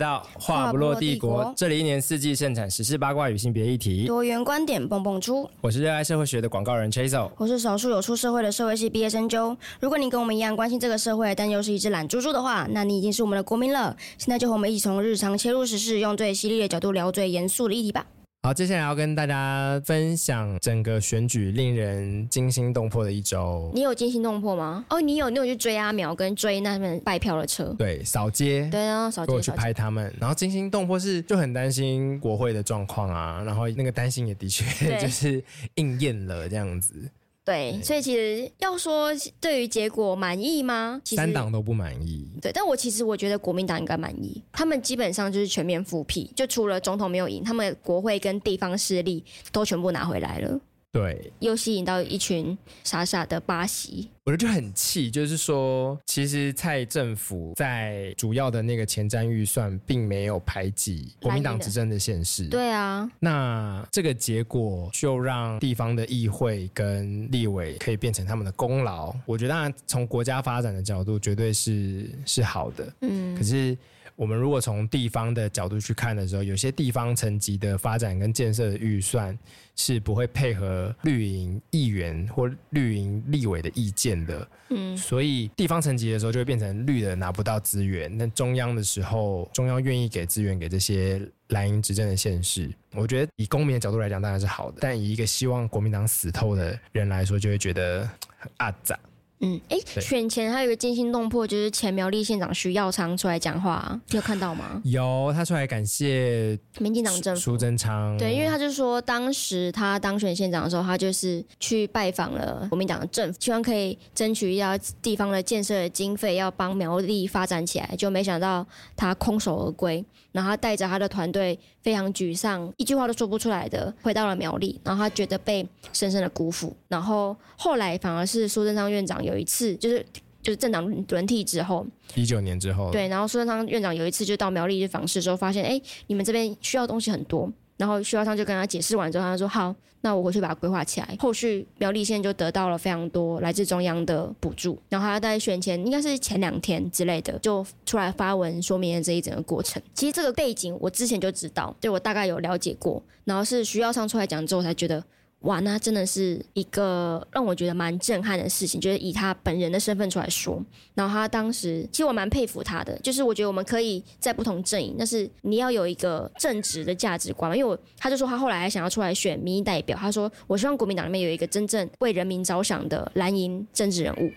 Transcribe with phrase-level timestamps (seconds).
[0.00, 5.46] 到话不落帝国，这里一年四季盛产时事八卦与性别议题，多元观点蹦蹦出。
[5.60, 9.54] 我是热爱社会学的广告人 Chasel，我是少数有出社会的社会系毕业生 Joe。
[9.78, 13.94] 如果你跟我们一样关心这个社会，但又是一只懒猪猪的话，那你已经是我们的国民了。
[14.16, 18.06] 现在就和我们一起从日常切入时事，用最犀利的角度聊最严肃的议题吧。
[18.42, 23.70] 好，接下来要跟大家分享整个选举令人惊心动魄的一周。
[23.74, 24.82] 你有惊心动魄吗？
[24.88, 27.74] 哦，你有，你有去追阿苗跟追那边拜票的车？
[27.76, 28.66] 对，扫街。
[28.70, 29.32] 对啊，扫街。
[29.34, 34.64] 我去拍他们，然后惊心动魄是就很担心国会的状况啊，然后那个担心也的确
[34.98, 35.44] 就是
[35.74, 36.94] 应验了这样子。
[37.42, 41.00] 对，所以其实要说对于结果满意吗？
[41.04, 42.28] 其实三党都不满意。
[42.40, 50.60] 对，但我其实我觉得国民党应该满意，他们基本上就是全面复辟，就除了总统没有赢，他们国会跟地方势力都全部拿回来了。
[50.92, 62.48] 对，又吸引到一群傻傻的巴西，我就很气，就是说，其实蔡政府在主要的那个前瞻预算，并没有排挤国民党执政的县市。
[62.48, 69.14] 对啊，那这个结果就让地方的议会跟立委可以变成他们的功劳。
[69.26, 72.92] 我觉得，当然从国家发展的角度，绝对是是好的。
[73.02, 73.78] 嗯，可是。
[74.20, 79.36] 我们如果从地方的角度去看的时候，有些地方层级的发展跟建设的预算
[79.76, 84.46] 是不会配合绿营议员或绿营立委的意见的。
[84.68, 92.70] 嗯，所以地方层级的时候就会变成绿的拿不到资源，那中央的时候，中央愿意给资源给这些蓝营执政的县市。
[92.92, 98.06] 我觉得以公民的角度来讲当然是好的，但以一个希望国民党死透的人来说，就会觉得
[98.38, 99.00] 很阿杂。
[99.42, 104.80] 嗯，哎，选前还有一个惊心动魄，就是前苗栗县长徐耀昌出来讲话，你有看到吗？
[104.84, 108.16] 有，他出来感谢民进党政府苏贞昌。
[108.18, 117.94] 对，因为他就说，当时他当选县长的时候，他就是去拜访了国民党的政府，希望可以争取一下地方的建设的经费，要帮苗栗发展起来。
[117.96, 126.76] 就没想到他空手而归，然后他带着他的团队非常沮丧，一句话都说不出来的回到了苗栗，然后他觉得被深深的辜负。
[126.88, 130.04] 然后后来反而是苏贞昌院长有一次就是
[130.42, 141.16] 就是政党轮替之后，一九年之后，对，然后苏贞昌院长有一次就到苗栗去访视之后，发现哎，你们这边需要东西很多，然后徐耀昌就跟他解释完之后，他说好，那我回去把它规划起来。
[141.18, 149.82] 后续苗栗县就得到了非常多来自中央的补助，然后他在选前应该是前两天之类的就出来发文说明了这一整个过程。
[149.94, 155.02] 其实这个背景我之前就知道，对我大概有了解过，然后是徐耀昌出来讲之后才觉得。
[155.40, 160.62] 哇，那真的是一个让我觉得蛮震撼的事情，就是以他本人的身份出来说，
[160.94, 174.30] 然后他当时其实我蛮佩服他的，就是我觉得我们可以在不同阵营，但是你要有一个正直的价值观，因为我他就说他后来还想要出来选民意代表，他说我希望国民党里面有一个真正为人民着想的蓝营政治人物。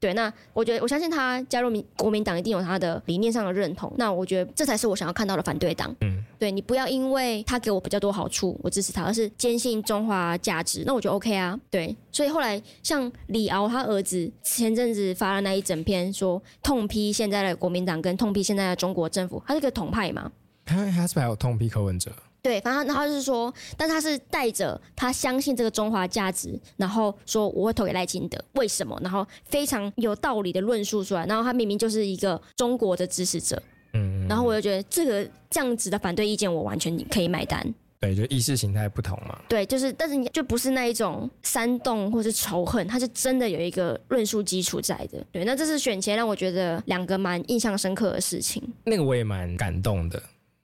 [0.00, 3.92] 对，那我觉得我相信他加入民国民党一定有他的理念上的认同。
[3.98, 5.94] 那我觉得这才是我想要看到的反对党。
[6.00, 11.60] 嗯，对，你不要因为他给我比较多好处，我支持他，而是坚信中华价值，那我觉得 OK 啊。
[11.70, 20.32] 对，所以后来像李敖他儿子前阵子发了那一整篇说痛批现在的国民党跟痛批现在的中国政府，他是个统派嘛？
[20.64, 22.10] 他他是不是还有痛批柯文哲？
[22.42, 28.98] 对，反正他就是说，但他是带着他相信这个中华价值，然后说我会投给赖清德，为什么？
[29.02, 33.62] 然后非常有道理的论述出来，然后他明明就是一个中国的支持者，
[33.92, 37.74] 嗯，然后我就觉得这个这样子的反对意见，我完全可以买单。
[38.00, 39.38] 对，就意识形态不同嘛。
[39.46, 45.22] 对，就是，但是你就不是那一种煽动或是仇恨，他是真的有一个论述基础在的。
[45.30, 48.62] 对，那这是选前让我觉得两个蛮印象深刻的事情。
[48.84, 50.22] 那个我也蛮感动的。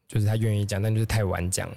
[0.09, 1.71] 就是他愿意讲，但就是太晚讲。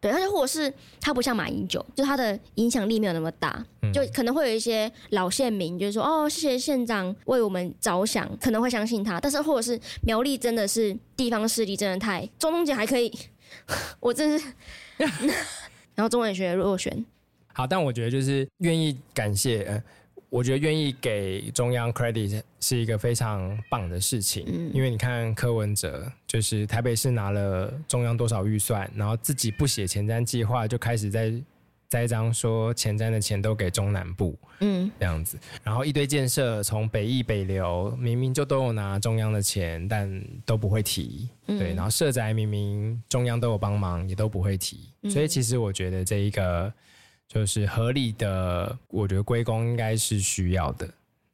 [0.00, 9.20] 对，而且或者是他不像马英九，就他的影响力没有那么大，嗯、就可能会有一些老县民，就是说哦，谢谢县长为我们着想，可能会相信他。
[9.20, 13.16] 但是或者是苗栗真的是地方势力真的太，中东姐还可以，
[14.00, 14.52] 我真是
[15.94, 17.04] 然后中文学落选。
[17.52, 19.62] 好，但我觉得就是愿意感谢。
[19.62, 19.82] 呃
[20.32, 31.30] 我觉得愿意给中央 credit 是一个非常棒的事情，嗯，因为你看柯文哲，就是台北市拿了中央多少预算，然后自己不写前瞻计划，就开始在
[31.86, 46.72] 栽赃说前瞻的钱都给中南部，嗯，这样子，然后一堆建设从北翼北流，明明就都有拿中央的钱，但都不会提，对，然后社宅明明中央都有帮忙，也都不会提，所以其实我觉得这一个。
[47.32, 50.86] 就是合理的，我觉得归功应该是需要的，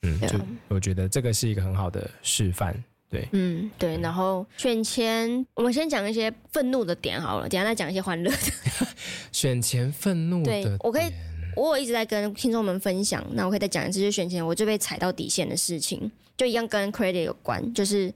[0.02, 2.72] 嗯，就我觉得这个是一个很好的示范，
[3.10, 3.98] 对，嗯，对。
[3.98, 8.86] 然后选前，我们先讲一些愤怒的点好了，等下再讲一些欢乐的。
[9.32, 11.10] 选前愤怒的，对，我可以，
[11.56, 18.14] 我有一直在跟听众们分享，那我可以再讲一次，就是选前我就被踩到底线的事情，就一样跟 credit 有关，就是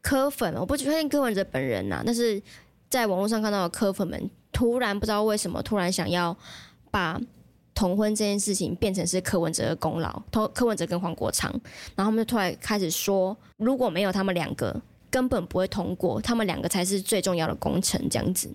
[0.00, 2.40] 科粉，我不确定柯文哲本人呐、啊，但是
[2.88, 6.36] 在网络上看到的科粉们突然不知道为什么突然想要
[6.94, 7.20] 把
[7.74, 11.50] 同婚这件事情变成是柯文哲的功劳，同柯文哲跟黄国昌，
[11.96, 14.80] 然后他们就突然开始说，如果没有他们两个，
[15.10, 18.48] 根本不会通过，他们两个才是最重要的工程这样子。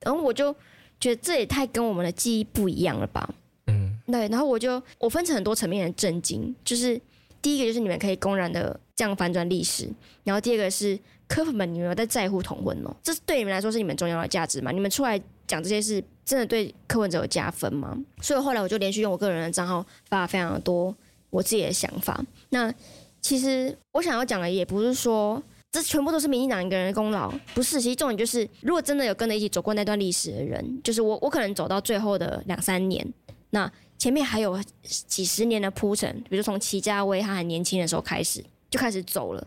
[0.00, 0.54] 然后我就
[1.00, 3.34] 觉得这也太跟我们的记忆不一样了吧？
[3.68, 4.28] 嗯，对。
[4.28, 7.00] 然后我就我分成很多层面的震惊，就是。
[7.40, 9.88] 第一个就是你们可以公然的这样反转历史，
[10.24, 10.98] 然后第二个是
[11.28, 12.92] 柯粉们，你们有在在乎同婚哦？
[13.00, 14.72] 这是对你们来说是你们重要的价值吗？
[14.72, 15.18] 你们出来
[15.48, 17.98] 讲这些事，真的对柯文哲有加分吗？
[18.22, 20.94] 所以后来我就连续用我个人的账号发了非常多
[21.30, 22.24] 我自己的想法。
[22.50, 22.72] 那
[23.20, 25.42] 其实我想要讲的也不是说
[25.72, 27.80] 这全部都是民进党一个人的功劳，不是。
[27.80, 33.12] 其实重点就是，如果真的有跟着一起走过那段历史的人，就是我，我可能走到最后的两三年，
[33.50, 33.68] 那。
[33.98, 38.40] 前面还有几十年的铺陈，比如从齐家威他很年轻的时候开始
[38.70, 39.44] 就开始走了，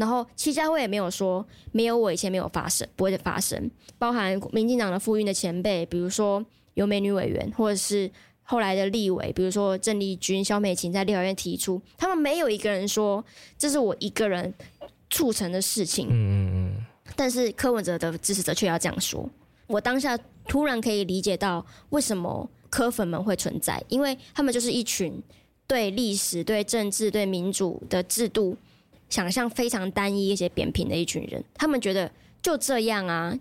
[0.00, 6.44] 然后戚家威也没有说没有我以前没有发生，不会发生，包含民进党的妇运的前辈，比如说
[6.74, 8.10] 有美女委员，或者是
[8.42, 13.24] 后来的立委，比如说郑丽君、萧美琴在立法院提出，他们没有一个人说
[13.58, 14.52] 这是我一个人
[15.10, 19.28] 促成的事情，嗯嗯嗯，但是柯文哲的支持者却要这样说，
[19.66, 20.18] 我当下
[20.48, 22.48] 突然可以理解到为什么。
[22.70, 25.20] 柯粉们会存在，因为他们就是一群
[25.66, 28.56] 对历史、对政治、对民主的制度
[29.10, 31.44] 想象非常单一、一些扁平的一群人。
[31.54, 32.10] 他们觉得
[32.40, 33.38] 就这样啊，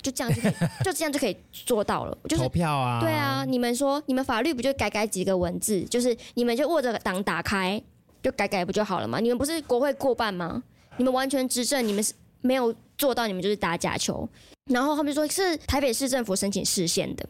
[0.00, 0.52] 就这样就可以
[0.84, 3.44] 就这样就可以做到了，就是投票啊，对啊。
[3.44, 7.82] 你们说你们法律不就改改几个文字，就是你们就握着党打开
[8.22, 9.18] 就改改不就好了吗？
[9.18, 10.62] 你们不是国会过半吗？
[10.98, 12.12] 你们完全执政，你们是
[12.42, 14.28] 没有做到，你们就是打假球。
[14.70, 17.26] 然后他们就说是台北市政府申请市县的。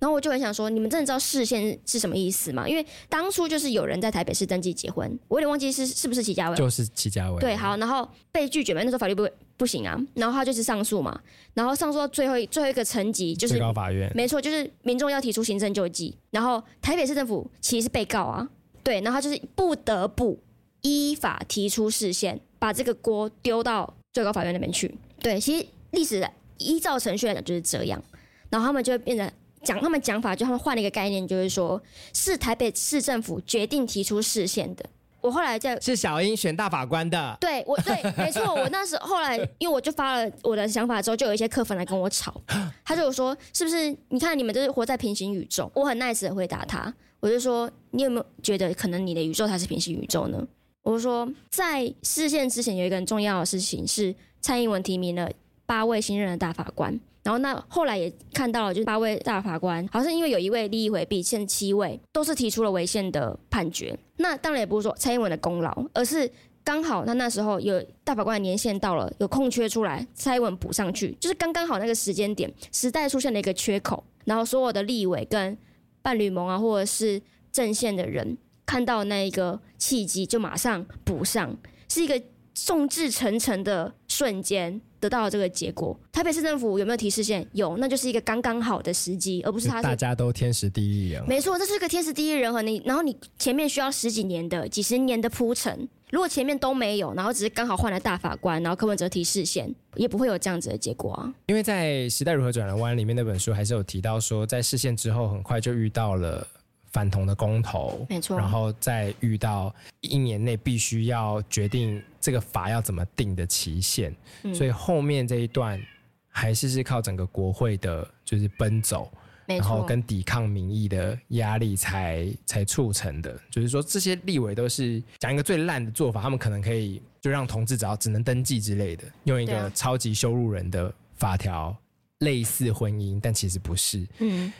[0.00, 2.66] 然后我就很想说，你们真的知道释宪是什么意思吗？
[2.66, 7.38] 因为当初就是有人在台北市登记结婚，我有点忘记是是不是齐家威，就是齐家威。
[7.38, 11.20] 对，好，然后被拒绝嘛，那时候法律不不行啊，然后他就是上诉嘛，
[11.52, 18.48] 然后上诉到最后最后一个层级就是最高法院，没错，就是民众要提出行政救济，然后台北市政府其实是被告啊，
[18.82, 20.42] 对，然后他就是不得不
[20.80, 24.94] 依法提出释宪，把这个锅丢到最高法院那边去。
[25.20, 26.26] 对，其实历史
[26.56, 28.02] 依照程序来讲就是这样，
[28.48, 29.30] 然后他们就会变成。
[29.62, 31.80] 讲他们讲法，就他们换了一个概念，就是说
[32.14, 34.84] 是台北市政府决定提出视线的。
[35.20, 38.54] 我后来在是小英选大法官的，对我对没错。
[38.54, 42.40] 我那时候后来，因为我就发了我的想法之后，就有一些客粉来跟我吵，
[42.84, 43.94] 他就说是不是？
[44.08, 45.70] 你看你们都是活在平行宇宙。
[45.74, 50.42] 我很 nice 的回答他，我就说你有没有觉得可能你的宇宙才是平行宇宙呢？
[50.82, 55.30] 我就说在视线之前有一个很重要的事情是蔡英文提名了
[55.66, 56.98] 八位新任的大法官。
[57.22, 63.98] 然后那后来也看到了，就是八位大法官，好像因为有一位利益回避，现七位都是提出了违宪的判决。
[64.16, 66.30] 那当然也不是说蔡英文的功劳，而是
[66.64, 75.56] 刚好他那时候有大法官的年限到了，有空缺出来，蔡英文补上去，就是刚刚好那个时间点，时代出现了一个缺口，然后所有的立委跟
[76.02, 77.20] 伴侣盟啊，或者是
[77.52, 81.54] 阵线的人看到那一个契机，就马上补上，
[81.88, 82.22] 是一个
[82.54, 84.80] 众志成城的瞬间。
[85.00, 87.48] 得到了这个结果，台北市政府有没有提示线？
[87.52, 91.26] 有，那就是一个刚刚好的时机，而不是他是大家都天时地利人。
[91.26, 92.60] 没错，这是一个天时地利人和。
[92.60, 101.32] 你然后你前面需要十几年的、几十年的铺陈，如果前面都没有，然后只是刚好换了大法官，然后柯文哲提视线，也不会有这样子的结果啊。
[101.46, 106.46] 因为在《时代如何转了弯》里面那本书还是有提到说，在视线之后，很快就遇到了。
[106.92, 115.80] 反同的公投，没错，然后再遇到一年内必须要决定这个法要怎么定的期限，嗯，所以后面这一段
[116.28, 119.08] 还是是靠整个国会的，就是奔走，
[119.46, 123.38] 然后跟抵抗民意的压力才才促成的。
[123.50, 131.76] 就是说，这些立委都是讲一个最烂的做法，他们可能可以就让同志只要只能登记之类的，用一个超级羞辱人的法条，
[132.18, 134.04] 类似婚姻，但其实不是。
[134.18, 134.52] 嗯。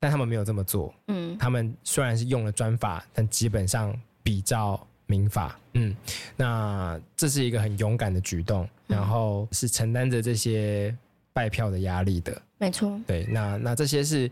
[0.00, 5.96] 但他们没有这么做，嗯，他们虽然是用了专法，但基本上比照民法，嗯，
[6.36, 10.96] 那这是一个很勇敢的举动，然后是承担着这些
[11.32, 14.30] 败票的压力的，没错，对，那那这些是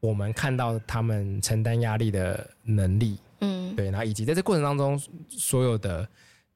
[0.00, 6.06] 我们看到他们承担压力的能力，嗯，对，然后以及在这过程当中所有的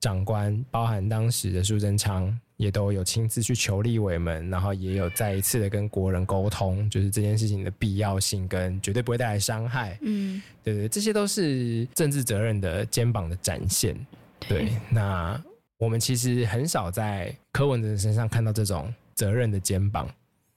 [0.00, 2.38] 长官，包含当时的苏贞昌。
[2.60, 9.98] 也都有亲自去求立委们，然后也有再一次的跟国人沟通，就是这件事情的必要性跟绝对不会带来伤害。
[10.02, 13.94] 嗯，对对，这些都是政治责任的肩膀的展现。
[14.40, 15.42] 对，对，那
[15.78, 20.06] 我们其实很少在柯文哲身上看到这种责任的肩膀。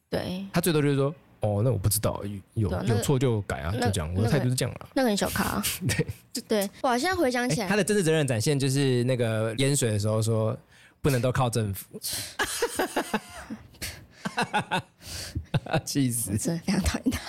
[0.09, 2.21] 对，他最多就是说，哦，那我不知道，
[2.55, 4.89] 有有错就改啊，就这样，我的态度是这样了。
[4.93, 5.63] 那个很小咖啊。
[5.87, 10.57] 对，对，我好像回想起来，他的政治责任展现就是那个淹水的时候说。
[11.03, 11.99] 不能都靠政府。
[15.85, 16.35] 气死！
[16.37, 17.19] 真的非常讨厌他。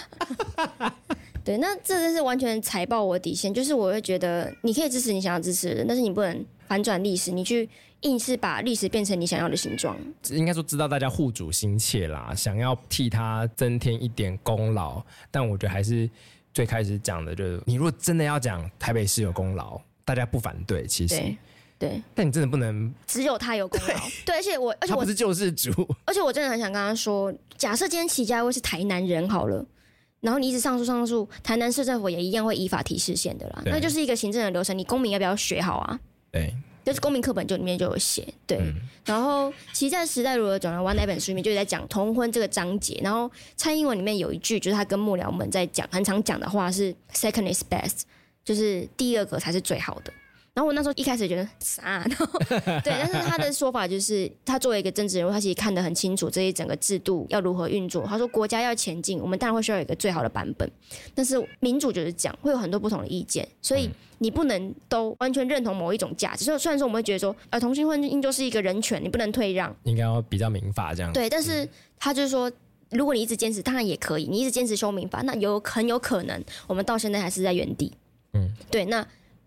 [1.44, 3.52] 对，那这真是完全踩爆我底线。
[3.52, 7.68] 就是我会觉得，你可以支持你想要支持的人，但是你不能反转历史，你去
[8.00, 9.94] 硬是把历史变成你想要的形状。
[10.30, 15.04] 应该说，知道大家护主心切啦，想要替他增添一点功劳。
[15.30, 16.08] 但我觉得还是
[16.54, 21.22] 最开始讲的，就是你如果真的要讲台北市有功劳，大家不反对，其实
[21.78, 22.02] 对。
[22.14, 23.94] 但你真的不能只有他有功劳。
[24.24, 25.70] 对，而且我，而且我不是救世主。
[26.04, 29.64] 而且我真的很想跟他说，假设今天齐家威是台南人好了。
[30.20, 33.62] 然后你一直上诉上诉，台南市政府也一样会依法提示线的啦。
[33.66, 36.00] 那就是一个行政的流程，你公民要不要学好啊？
[36.32, 36.50] 对，
[36.82, 38.26] 就是公民课本就里面就有写。
[38.46, 42.98] 对，嗯、然后其实在《时代如何转弯》那本书里面就在讲同婚这个章节。
[43.04, 48.04] 然后蔡英文里面有一句，就是他跟幕僚们在讲，很常讲的话是 “second is best”，
[48.42, 50.10] 就是第二个才是最好的。
[50.54, 52.26] 然后我那时候一开始觉得傻， 然后
[52.84, 58.06] 对，但是他的说法就是，他作为一个政治人物，他其实看得很清楚这一整个制度要如何运作。
[58.06, 60.70] 他说，国家要前进，我们当然会需要有一个最好的版本，
[61.12, 66.44] 但是民主就是讲会有很多不同的意见，所以你不能都完全认同某一种价值。
[66.44, 71.12] 所以虽然说我们会觉得说，呃，同性婚姻就是一个人权，你不能退让，应该要比较民法这样。
[71.12, 71.68] 对，但是
[71.98, 72.48] 他就是说，
[72.90, 77.92] 如果你一直坚持，当然也可以，你一直坚持修民法，那有很有可能我们到现在还是在原地。
[78.34, 79.04] 嗯，对，那。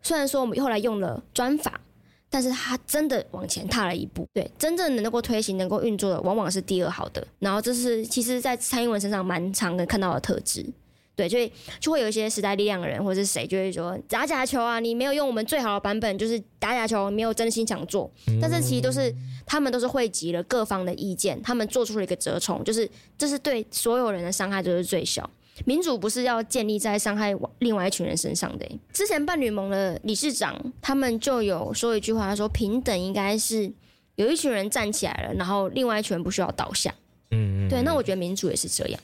[0.08, 1.82] 虽然说我们后来用了专法，
[2.30, 4.26] 但是他真的往前踏了一步。
[4.34, 7.28] 对，真正能够推行、能够运作的，往往是第二好的。
[7.40, 10.66] 然后这是其实，在蔡英文身上蛮常能看到的特质。
[11.14, 18.10] 对，所以就会有一些时代力量的人或者是谁，就会说打假球啊，你没有用我们最好的版本，就是打假球，没有真心想做。
[18.42, 19.14] 但是其实都是
[19.46, 25.30] 他们都是汇集了各方的意见，他们做出了一个折冲，就是这是对所有人的伤害就是最小。
[25.66, 28.66] 民主不是要建立在伤害另外一群人身上的。
[28.94, 33.72] 之前伴侣盟的理事长他们就有说一句话，他说平等应该是
[34.16, 36.94] 有一群人站起来了，然后另外一群人不需要倒下。
[37.32, 37.82] 嗯，对。
[37.82, 39.00] 那我觉得民主也是这样。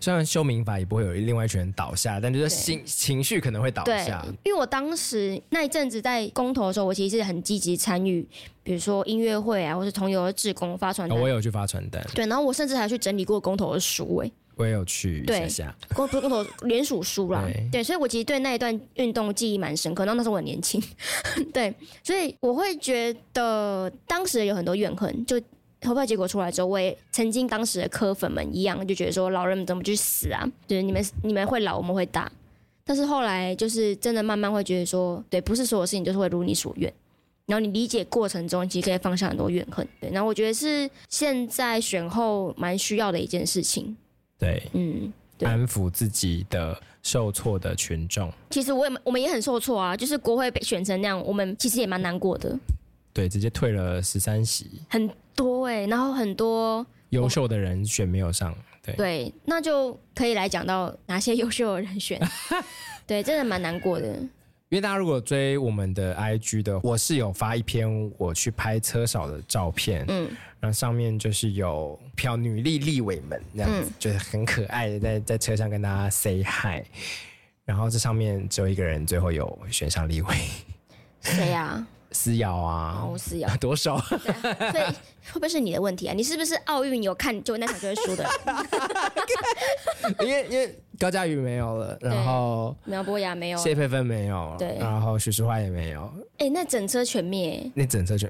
[0.00, 4.26] 虽然修民法也不会有另外一群人倒下，但就是心情绪可能会倒下。
[4.42, 8.26] 因为我当时那一阵子在公投的时候，我其实是很积极参与，
[8.64, 11.18] 比如说音乐会啊，或是同游的志工发传单。
[11.18, 12.04] 我也有去发传单。
[12.14, 14.30] 对，然后我甚至还去整理过公投的书，哎。
[14.60, 20.04] 我也有去一下，公不是公投联署书啦，对，对，所以我其实对那一段运动记忆蛮深刻。
[20.04, 20.82] 那那时候我很年轻，
[21.52, 21.74] 对，
[22.04, 25.24] 所以我会觉得当时有很多怨恨。
[25.24, 25.40] 就
[25.80, 30.46] 投票结果出来之后，我也曾经当时的科粉们一样，就觉得说老人们怎么去死啊？
[30.68, 32.30] 就是你们你们会老，我们会大。
[32.84, 36.92] 但是后来就是真的慢慢会觉得说，对，不是所有事情都是会如你所愿。
[37.46, 39.86] 然后你理解过程中，其实可以放下很多怨恨。
[40.00, 43.96] 对，然后我觉得是现在选后蛮需要的一件事情。
[44.40, 48.32] 对，嗯，安抚自己的受挫的群众。
[48.50, 52.58] 其实我也我们也很受挫啊，就是国会被选成那样，我们其实也蛮难过的。
[53.12, 58.56] 对，直接退了十三席，很多哎、欸，然后很多优秀的人选没有上。
[58.82, 62.20] 对，对，那就可以来讲到哪些优秀的人选。
[63.06, 64.08] 对，真的蛮难过的。
[64.70, 70.30] 因为大家如果追我们的 IG 的，我是有发一篇我去拍车少的照片，嗯，
[70.60, 76.84] 然后上面就是有漂女力立委们这样子，嗯、就是很可爱的在在车上跟大家 say hi，
[77.64, 80.36] 然后这上面只有一个人最后有选上立委，
[81.22, 81.86] 谁呀、啊？
[82.12, 83.96] 思瑶啊，哦，思瑶 多少？
[84.00, 84.84] 所以
[85.32, 86.12] 会不会是你的问题啊？
[86.12, 88.28] 你是不是奥运有看就那场就会输的？
[90.26, 96.02] 因为因为高佳宇没有了，然后苗博雅没有，谢佩芬没有，对，然后许淑华也没有。
[96.38, 98.28] 哎、欸，那整车全灭，那整车全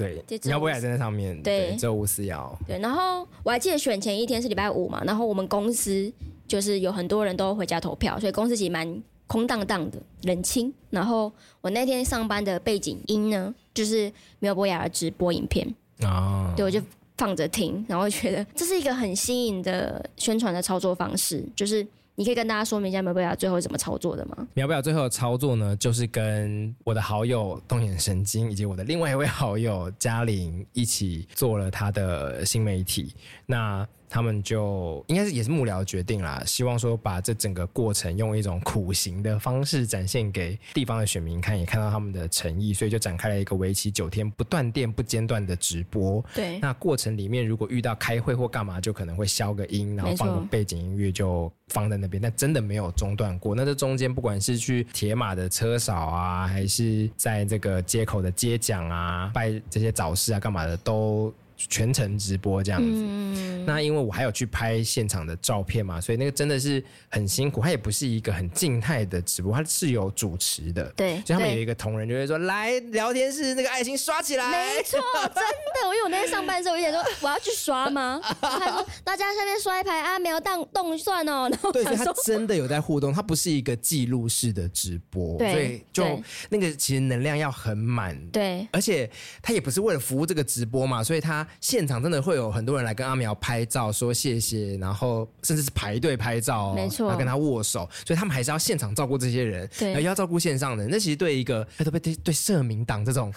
[0.00, 2.58] 对，苗博雅在那上面，对，只有吴思瑶。
[2.66, 6.12] 对，然后我还记得选前一天是礼拜五嘛，然后我们公司
[6.48, 9.02] 就是有很多人都回家投票，所以公司其实蛮。
[9.30, 10.74] 空荡荡的，冷清。
[10.90, 15.64] 然后我那天上班的背景音呢，就是苗博雅的直播影片
[16.02, 16.82] 啊，对，我就
[17.16, 21.86] 放着听，然后觉得这是一个很新颖的宣传的操作方式，就是。
[22.20, 24.46] 你可以跟大家说明一下苗表最后怎么操作的吗？
[24.52, 33.14] 苗表最后的操作呢，就是跟我的好友动眼神经以及我的另外一位好友嘉玲一起做了他的新媒体。
[33.46, 46.22] 那他们就应该是也是幕僚决定啦，希望说把这整个过程用一种苦行的方式展现给地方的选民看，也看到他们的诚意，所以就展开了一个为期九天不断电不间断的直播。
[46.34, 53.54] 对，那过程里面如果遇到开会或干嘛，就可能会消个音，然后放个背景音乐就放在那边，但真的没有中断过。
[53.54, 61.32] 那这中间不管是去铁马的车少啊，还是在这个街口的街讲啊，拜这些早市啊干嘛的都。
[61.68, 62.88] 全程直播这样子。
[62.90, 67.60] 嗯、那因为我还有去拍现场的照片嘛，所以那个真的是很辛苦。
[67.60, 70.84] 它也不是一个很静态的直播，它是有主持的。
[70.96, 75.80] 对，所以他们有一个同仁就会说：“来聊天室那个爱心刷起来。”没错， 真的。
[75.84, 88.16] 因为我那天上班的时候，我就想说：“我要去刷吗？”他说：“大家下面刷一排阿苗当动算哦。”然后对，所以他真的有在互动，它不是一个记录式的直播，对所以就那个其实能量要很满。
[88.30, 89.10] 对，而且
[89.42, 100.90] 他也不是为了服务这个直播嘛，所以他现场真的会有很多人来跟阿苗拍照，说谢谢，然后甚至是排队拍照，哦，没错，要跟他握手，所以他们还是要现场照顾这些人，对，要照顾线上的人。
[100.90, 103.32] 那其实对一个对对对社民党这种。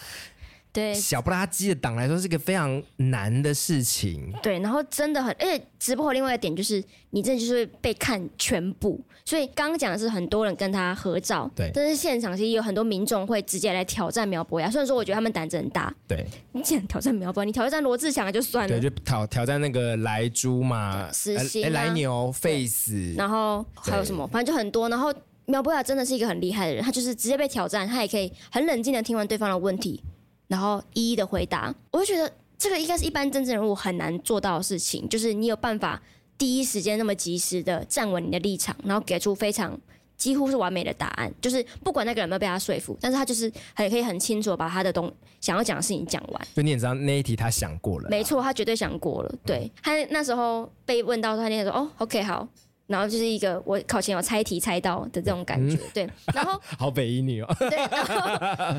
[0.74, 4.34] 对小不拉几的党来说是个非常难的事情。
[4.42, 9.00] 对，然后真的很，而且直播的另外一个点就是，你真的就是会被看全部。
[9.24, 11.70] 所以刚刚讲的是很多人跟他合照，对。
[11.72, 15.94] 但是现场其实有很多民众会直接来挑战苗博雅，虽然说我觉得他们胆子很大。
[16.08, 16.26] 对。
[16.50, 18.68] 你既然挑战苗博雅，你挑战罗志祥就算了。
[18.68, 24.88] 对，就挑挑战那个莱猪嘛，死心、啊、莱牛、face，然后还有什么，反正就很多。
[24.88, 25.14] 然后
[25.46, 30.02] 苗博雅真的是一个很厉害的人，他就是直接被挑战，他也可以很冷静的听完对方的问题。
[30.48, 36.00] 然后一一的回答，我就觉得这个应该是一般政治人物很难做到的事情，就是你有办法
[36.36, 39.78] 第一时间那么及时的站稳你的立场，然后给出非常
[40.16, 46.48] 几乎是完美的答案，就是不管那个人有没有被他说服，但是他就是很可以很清楚把他的东想要讲的事情讲完。
[46.54, 49.34] 就你也知道那一题他想过了，没错，他绝对想过了。
[49.44, 52.46] 对，他那时候被问到，他那天说：“哦，OK，好。”
[52.86, 56.10] 然后就是一个我考前有猜题猜到的这种感觉，嗯、对。
[56.34, 57.56] 然后 好北一女哦。
[57.58, 58.04] 对，然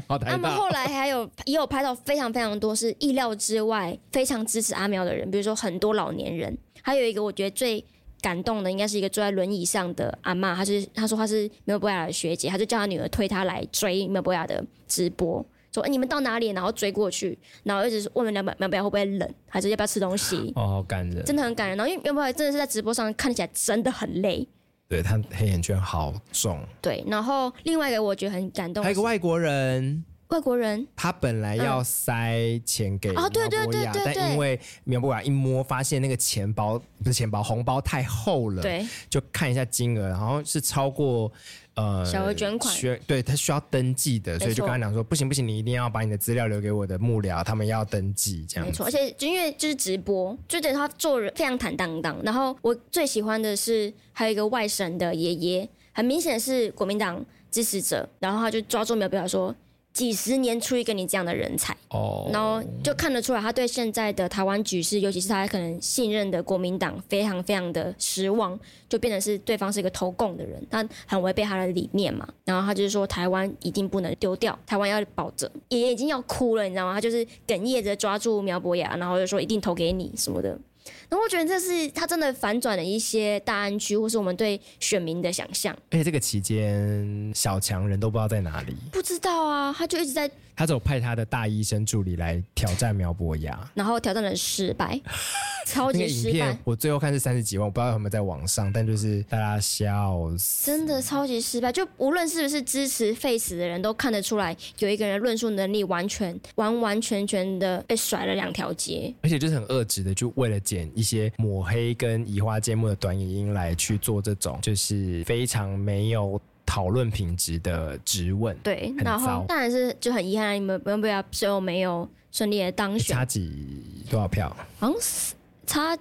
[0.07, 7.83] 后他们后来还有也有拍到非常非常多是意料之外非常支持阿苗的人，比如说很多老年人，还有一个我觉得最
[8.21, 15.45] 感动的应该是一个坐在轮椅上的阿妈，她是她说她是苗博雅的学姐，她就叫她女儿推她来追苗博雅的直播。
[15.75, 16.51] 说、欸、你们到哪里？
[16.51, 20.53] 然后追过去，然后一直问苗苗博雅会不会冷，还是要不要吃东西？
[20.55, 21.77] 哦，好感人，真的很感人。
[21.77, 24.47] 然后因为苗博雅真的是在直播上看起来真的很累，
[24.87, 26.63] 对，他黑眼圈好重。
[26.81, 41.29] 对，然后另外一个我觉得很感动，还有一个外国人，外国人他本来要塞钱给苗博雅，嗯哦、对对对对对，但因为苗博雅一摸发现那个钱包不是钱包，红包太厚了，对，就看一下金额，然后是超过。
[41.75, 48.65] 呃，小额捐款，需对他需要登记的，所以就跟他讲说，不行不行，你一定要把你的资料留给我的幕僚，他们要登记这样。
[48.65, 52.17] 没错，而且就因为就是直播，就等于他做人非常坦荡荡。
[52.23, 59.53] 然后我最喜欢的是还有一个外省的爷爷，很明显是国民党支持者，然后他就抓住苗博雅说。
[59.95, 72.27] 几十年出一个你这样的人才，哦，然后就看得出来，他对现在的台湾局势，尤其是他可能信任的国民党，非常非常的失望，就变成是对方是一个投共的人，他很违背他的理念嘛。
[72.43, 76.93] 然后他就是说，台湾一定不能丢掉，台湾要保着，爷爷已经要哭了，你知道吗？
[76.93, 80.59] 他就是哽咽着抓住苗博雅，然后就说一定投给你什么的。
[81.09, 85.75] 然后我觉得这是他真的反转了一些大安区或是我们对选民的想象。
[85.91, 90.29] 而且这个期间，小强人都不知道在哪里，不知道啊，他就一直在。
[90.57, 94.97] 他只有派他的大医生助理来挑战苗博雅， 然后挑战的失败，
[95.67, 96.57] 超级失败。
[96.63, 101.73] 我最后看是三十几万，我不知道有没有在网上，但就是大家笑死，真的超级失败。
[101.73, 116.41] 就无论是不是支持 Face 的人都看得出来，有一个人论述能力完全完完全全的被甩了两条街，而且就是很恶质的，就为了剪一些抹黑跟移花接木的短影音来去做这种，就是非常没有。
[116.67, 124.49] 讨论品质的质问，对，然后当然是就很遗憾，你们苗博雅最后没有顺利的当选，差几多少票？
[124.79, 125.35] 好像是
[125.67, 125.95] 差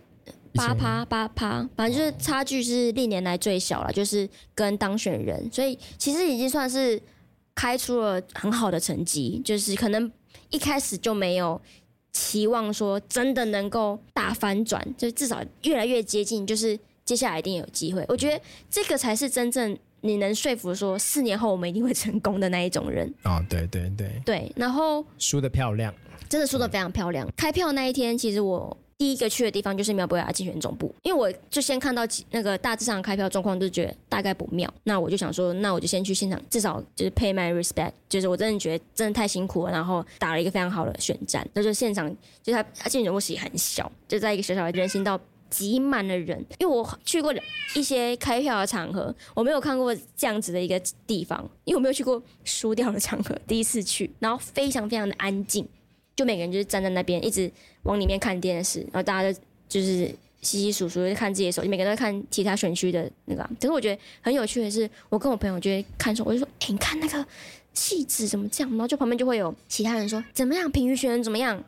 [0.54, 7.00] 八趴八趴，反正就是差距是历年来最小了，就是跟当选人，所以其实已经算是
[7.54, 10.10] 开出了很好的成绩，就是可能
[10.48, 11.60] 一开始就没有
[12.14, 18.02] 期望说真的能够大翻转，就至少越来越接近，就是接下来一定有机会。
[18.08, 19.78] 我觉得这个才是真正。
[20.06, 25.94] 你能说服说四年后我们一定会成功的那一种人哦，对对对对，然后输得漂亮，
[26.28, 27.26] 真的输得非常漂亮。
[27.34, 34.72] 开票那一天，其实我第一个去的地方就是苗博雅竞选总部，因为我就先看到那个大致上的开票状况，就觉得大概不妙。
[34.84, 41.46] 那我就想说，那我就先去现场，至少就是 pay my respect，就是我真的觉得真的太辛苦了，然后打了一个非常好的选战。
[41.54, 45.20] 那就现场，就他他竞选总部其实很小，就在一个小小的人行道。
[45.50, 47.32] 挤满了人，因为我去过
[47.76, 55.64] 一些开票的场合，我没有看过这样子的一个地方，因为我没有去过输掉的场合，第一次去，然后非常非常的安静，
[56.16, 57.50] 就每个人就是站在那边，一直
[57.82, 60.06] 往里面看电视，然后大家就就是
[60.42, 63.42] 稀稀疏疏的看自己的手机，每个人都在看其他选区的那个。
[63.60, 67.26] 可是我觉得很有趣的是，我跟我朋友就会看说，我就说，哎、你看那个
[67.72, 68.70] 戏子怎么这样？
[68.72, 70.70] 然后就旁边就会有其他人说，怎么样？
[70.70, 71.62] 平语选人怎么样？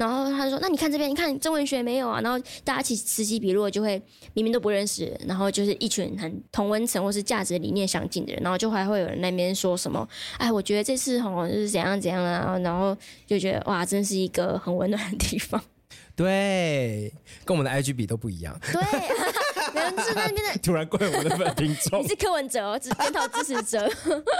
[0.00, 4.00] 然后他就说：“那你看这边，你看中文学没有啊？”然后大家一起此起彼落，就会
[4.32, 10.08] 明明都不认识，然后就是一群很同温层或是价值理念相近的人，然后就还会有人那边说什么
[10.38, 15.62] ：“哎，我觉得这次吼就是怎样怎样啊。”然后就觉得哇，真是一个很温暖的地方。
[16.16, 17.12] 对，
[17.44, 18.58] 跟我们的 IG 比都不一样。
[18.72, 18.80] 对。
[19.74, 23.90] 人是那边的， 突然怪我的粉听众，你是柯文哲哦，只检讨支持者。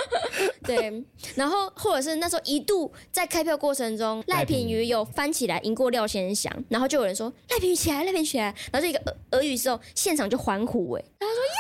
[0.65, 1.05] 对，
[1.35, 11.60] 然后或者是那时候一度在开票过程中，赖品妤有翻起来赢过廖先祥，然后就有人说赖品妤起来，赖品妤起来，然后就一个俄语之后，现场就欢呼哎，然后说耶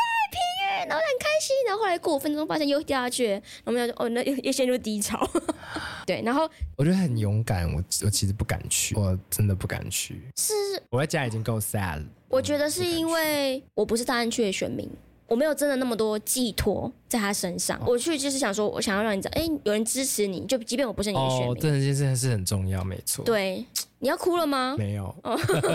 [0.91, 5.25] 然后很开心，然后后来过五分钟发现又掉下去，然后我们就哦那又又陷入低潮。
[6.05, 10.21] 对，然后我觉得很勇敢，我我其实不敢去，我真的不敢去。
[10.37, 10.53] 是
[10.91, 12.05] 我在家已经够 sad 了。
[12.29, 14.91] 我觉得是因为我不是大安区的选民，
[15.31, 17.81] 我没有真的那么多寄托在他身上。
[17.87, 23.25] 我去就是想说，我想要让你知道，哎，有人支持你，就即便我不是你的选民，哦，这件事是很重要，没错。
[23.25, 23.65] 对，
[24.01, 24.75] 你要哭了吗？
[24.77, 25.15] 没有。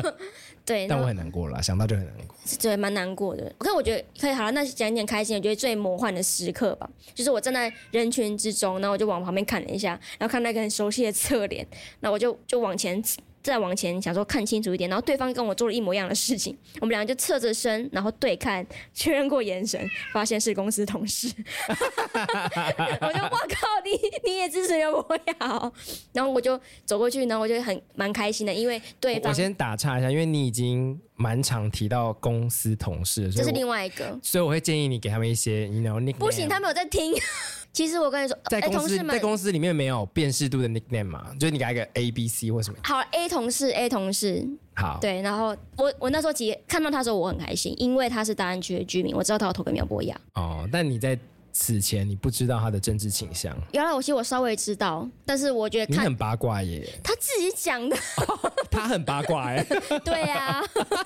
[0.65, 2.35] 对，但我很难过了，想到就很难过。
[2.59, 3.49] 对，蛮难过的。
[3.59, 5.37] 我看，我觉得可以好了，那讲一点开心。
[5.37, 11.65] 我觉得最魔幻的时刻吧，就是我站在人群之中，然后我就往旁边看了一下，然后看那个很熟悉的侧脸，
[12.01, 13.01] 那我就就往前。
[13.45, 19.79] 再往前，想说看清楚一点，然后对方跟我做了一模一样的事情，我们两个就侧着身，然后对看，确认过眼神，
[20.11, 21.27] 发现是公司同事。
[21.69, 23.91] 我就我靠，你
[24.31, 25.71] 你也支持了我呀？
[26.11, 29.29] 然后我就走过去，然后我就很蛮开心的，因为对方。
[29.29, 36.17] 我先打岔一下，因为你已经蛮常提到公司同事，这是另外一个，所以我会建议你给他们一些，you know, nickname。
[36.17, 37.13] 不行，他们有在听。
[37.71, 42.79] 其实我跟你说，在公司在公司里面没有辨识度的 nickname 嘛，就是你给他一个 A B C 或什么。
[42.83, 44.47] 好，A 同事，A 同事。
[44.75, 44.97] 好。
[45.01, 50.17] 对，然后我我那时候其实看到他的时候我很开心，因为他是大安区的居民，我知道他要投给苗博雅。
[50.35, 51.19] 哦，但你在
[51.57, 53.55] 此前你不知道他的政治倾向。
[53.71, 56.85] 原来我其实我稍微知道，但是我觉得你很八卦耶。
[57.01, 57.95] 他自己讲的。
[57.95, 59.63] 哦， 他很八卦哎。
[60.03, 60.61] 对呀。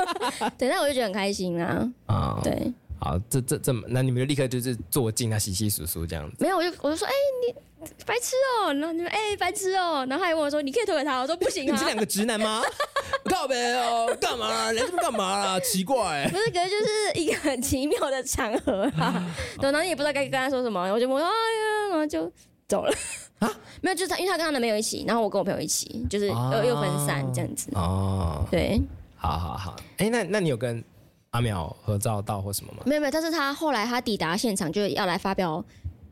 [0.58, 1.88] 对，那我就觉得很开心啊。
[2.08, 2.16] 啊。
[2.16, 2.74] 哦，对。
[3.00, 6.36] 好，这这这么，那你们就立刻就是坐进他洗洗簌簌这样子。
[6.40, 7.16] 没有，我就我就说，哎、欸，
[7.48, 11.66] 你白痴哦、喔，然后你们哎、欸，白痴哦、喔，然后他还问我说，你可以投给他，我说不行啊。
[11.68, 12.62] 你们是两个直男吗？
[13.24, 14.72] 告别哦，干嘛啦？
[14.74, 15.60] 来这边干嘛啦？
[15.62, 16.28] 奇怪。
[16.30, 19.26] 不是，可是就是一个很奇妙的场合啊。
[19.64, 22.30] 然后也不知道该跟他说什么，我就我说哎呀，然后就
[22.68, 22.94] 走了。
[23.40, 23.50] 啊，
[23.82, 27.72] 没有，就是他，因为他跟他男朋友一起，然后我跟我朋友一起，就是又又分散这样子。
[27.76, 28.78] 哦，对，
[29.16, 29.76] 好好好。
[29.98, 30.84] 哎、欸，那那你有跟？
[31.32, 32.84] 阿苗合照到或什么吗？
[32.86, 35.64] 没有没有，但是他后来他抵达现场，就要来发表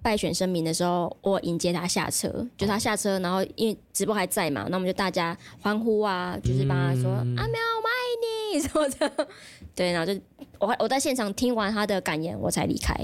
[0.01, 9.27] 败选声明的时候，我迎接他下车，就他下车，然后因为直播还在嘛，那我们就大家欢呼啊，就是帮他说、嗯、阿苗我们爱你什么的，
[9.75, 10.19] 对，然后就
[10.60, 12.95] 我我在现场听完他的感言，我才离开。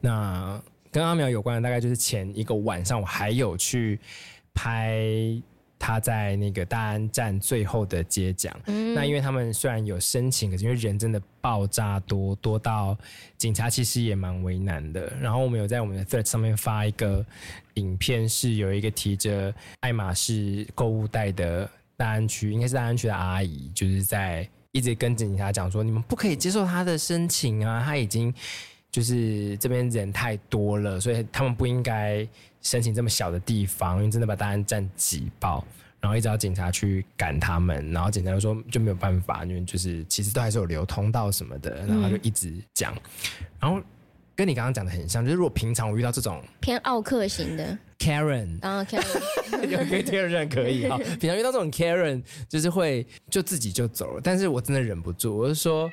[0.00, 3.98] 那跟阿苗有关的大概就是前一个晚上，我还有去
[4.52, 5.42] 拍。
[5.84, 12.96] 他在那个大安站最后的接奖，嗯、那因为他们虽然有申请，可是因为人真的爆炸多，多到
[13.36, 15.12] 警察其实也蛮为难的。
[15.20, 17.26] 然后我们有在我们的 Thread 上面发一个
[17.74, 28.32] 影片，是有一个提着爱马仕购物袋的大安区，应该是大安区的阿姨，就是在一直跟警察讲说，你们不可以接受他的申请啊，他已经
[28.92, 32.24] 就是这边人太多了，所以他们不应该。
[32.64, 35.66] 申请这么小的地方，因为真的把大安站挤爆，
[35.98, 43.00] 然后一直要警察去赶他们，然后警察就说就没有办法，因为就是其实都还是有流通道什么的，然后就一直讲，嗯、
[43.58, 43.82] 然后
[44.36, 47.76] 跟你刚刚讲的很像，就是如果平常我遇到这种偏奥客型的。
[47.98, 55.90] Karen，啊 Karen，Karen 可以哈， 平常遇到这种 Karen 就是会就自己就走了，但是我真的忍不住，我就说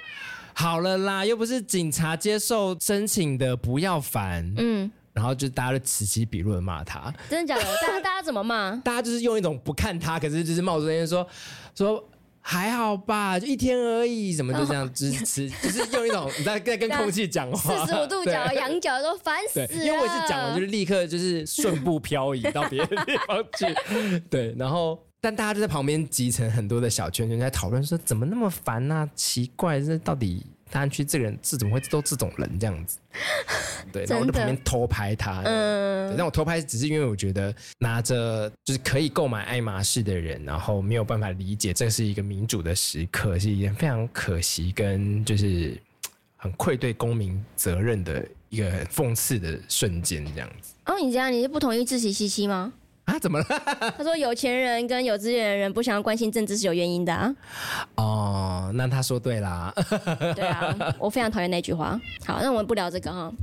[0.54, 4.92] 好了啦，又不是警察接受申请的，不要烦，嗯。
[5.12, 7.64] 然后就大家就此起彼落的骂他，真的假的？
[7.82, 8.72] 大家大家怎么骂？
[8.86, 11.28] 大家就是用一种不看他，可是就是冒着声音说
[11.76, 12.02] 说
[12.40, 19.68] 还好吧，就一天而已，什么就这样支持，就是用一种你在在跟空气讲话， 四十五度角仰角都烦死了。
[19.74, 29.10] 因为我是讲完就是立刻就是顺步漂移到别的地方去，对，然后但大家就在旁边集成很多的小圈圈在讨论说怎么那么烦呐、啊？
[29.16, 30.46] 奇怪，这到底。
[30.72, 33.00] 大安区这个人是怎么会都这种人这样子？
[33.92, 35.42] 对，然后我在旁边偷拍他。
[35.44, 45.76] 嗯，但我偷拍只是因为我觉得拿着就是可以购买爱马仕的人，然后没有办法理解这是一个民主的时刻，是一件非常可惜跟就是
[46.36, 50.76] 很愧对公民责任的一个讽刺的瞬间，这样子。
[50.86, 52.72] 哦，你这样你是不同意自习七七吗？
[53.10, 53.46] 啊，怎么了？
[53.98, 57.36] 他说有钱人跟有资源的人不想要关心政治是有原因的啊。
[57.96, 59.74] 哦，那他说对啦。
[60.36, 62.00] 对啊，我非常讨厌那句话。
[62.26, 63.34] 好，那我们不聊这个哈。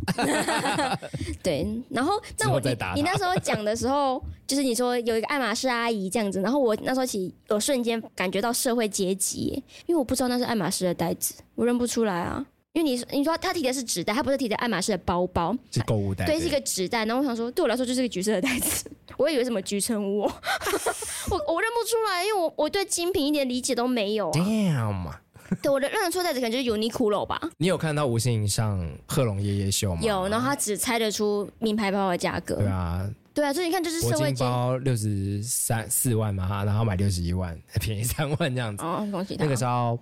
[1.42, 12.44] 对，然后那我你你那时候讲的时候，就是你说有一个爱马仕阿姨这样子，然后我那时候其实有瞬间感觉到社会阶级，因为我不知道那是爱马仕的袋子，我认不出来啊。
[12.76, 17.06] 因为你你说他提的是纸袋，他不是提的爱马仕的包包，是购物袋，对，是一个纸袋。
[17.06, 20.20] 然后我想说，对我来说就是个橘色的袋子， 我以为什么橘橙屋，
[21.30, 24.32] 我我认不出来，因为我我对精品一点理解都没有啊。
[24.34, 25.10] Damn，
[25.62, 27.40] 对，我的认得出袋子可能就是 Uniqlo 吧。
[27.56, 30.02] 你有看到吴欣盈上贺龙夜夜秀吗？
[30.02, 32.56] 有，然后他只猜得出名牌包的价格。
[32.56, 38.84] 对啊，对啊，所以你看，就是社会包六十三四万嘛，然后买六十一万，便宜三万这样子。
[38.84, 39.44] 哦，恭喜他。
[39.44, 39.98] 那个时候。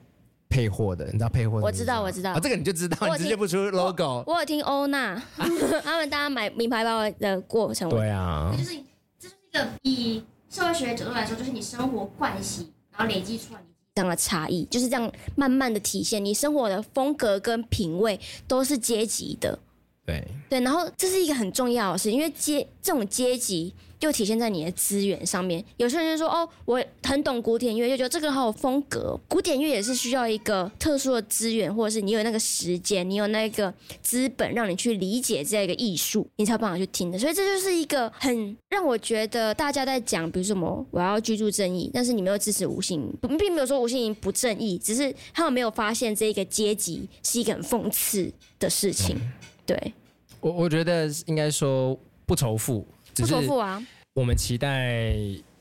[0.54, 1.64] 配货的，你知道配货的？
[1.66, 2.30] 我知道，我知道。
[2.30, 4.22] 啊，这个你就知道，你直接不出 logo。
[4.24, 5.20] 我，我有听欧娜
[5.82, 7.90] 他们大家买名牌包的过程。
[7.90, 8.78] 对啊，就是
[9.18, 19.58] 这就是一个以社会学的角度来说，就是你生活惯习，然后累积出来你这样的差异，就是这样慢慢的体现，你生活的风格跟品味都是阶级的。
[20.06, 23.74] 对对，然后这是一个很重要的事，因为阶这种阶级。
[24.04, 25.64] 就体现在你的资源上面。
[25.78, 29.18] 有些人就说：“哦，我很懂古典乐，就觉得这个好有风格。
[29.26, 37.18] 古典乐也是需要一个特殊的资源，或者是你有那个时间，你有那个资本，让你去理解这个艺术，你才有办法去听的。
[37.18, 49.16] 所以这就是一个很让我觉得大家在讲，比如什么我要居住正义，但是你没有支持吴欣盈，并没有说吴欣盈不正义，只是他们没有发现这个阶级是一个很讽刺的事情。
[49.16, 49.32] 嗯、
[49.64, 49.94] 对，
[50.40, 53.82] 我我觉得应该说不仇富，不仇富啊。
[54.14, 55.12] 我们期待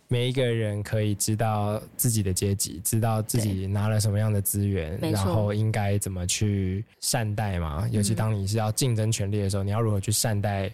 [0.07, 7.87] 每一个人可以知道自己的阶级，知道自己拿了什么样的资源，然后应该怎么去善待嘛。
[7.91, 10.71] 尤其当你是要竞争权力的时候，嗯，你要如何去善待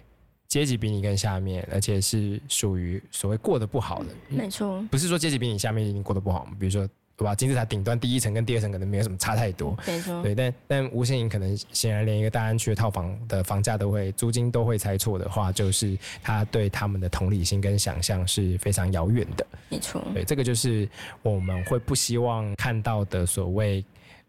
[0.50, 4.10] 阶级比你更下面，而且是属于所谓过得不好的。
[4.28, 6.86] 没错，不是说阶级比你下面已经过得不好嘛，比如说。
[7.20, 7.36] 对吧？
[7.36, 10.24] 金字塔顶端第一层跟第二层可能没有什么差太多，没错。
[10.24, 19.46] 对，但但吴欣盈可能显然连一个大安区的套房的房价都会租金都会猜错的话，就是他对他们的同理心跟想象是非常遥远的。
[19.68, 20.02] 没错。
[20.14, 20.88] 对，这个就是
[21.22, 23.84] 我们会不希望看到的所谓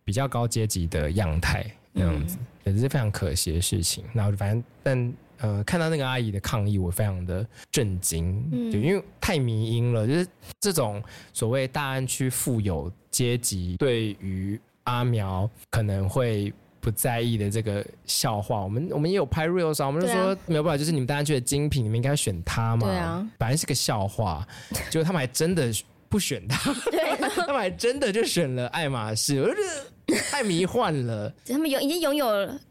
[0.04, 4.02] 比较高阶级的样态那样子，也、嗯、是非常可惜的事情。
[4.12, 5.14] 然后反正但。
[5.40, 10.26] 呃，看到那个阿姨的抗议，我非常的震惊，嗯，就因为太迷因了，就是
[10.60, 24.46] 这种所谓大安区富有阶级对于阿苗可能会不在意的这个笑话，我们我们也有拍 reels 啊，我们就说没有办法，就是你们大安区的精品，你们应该选他嘛，对啊，本来是个笑话，
[24.90, 25.72] 结果他们还真的
[26.08, 32.26] 不选他， 对，他们还真的就选了爱马仕，我觉得太迷幻了， 他们有已经拥有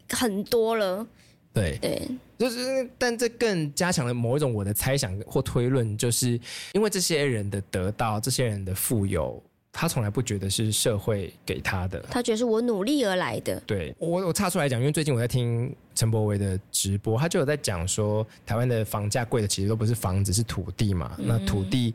[0.08, 1.04] 很多了，
[1.52, 1.76] 对。
[1.78, 2.08] 对。
[2.40, 6.40] 就是，但这更加强了某一种我的猜想或推论，就是
[6.72, 13.60] 因为这些人的得到，这些人的富有，他从来不觉得是社会给他的，他觉得是我努力而来的。
[13.66, 21.14] 对，我我插出来讲，因为最近我在听陈柏维的直播，他就有在讲说，台湾的房价贵的其实都不是房子，是土地嘛。
[21.18, 21.94] 那土地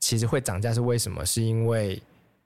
[0.00, 1.26] 其实会涨价是为什么？
[1.26, 2.00] 是因为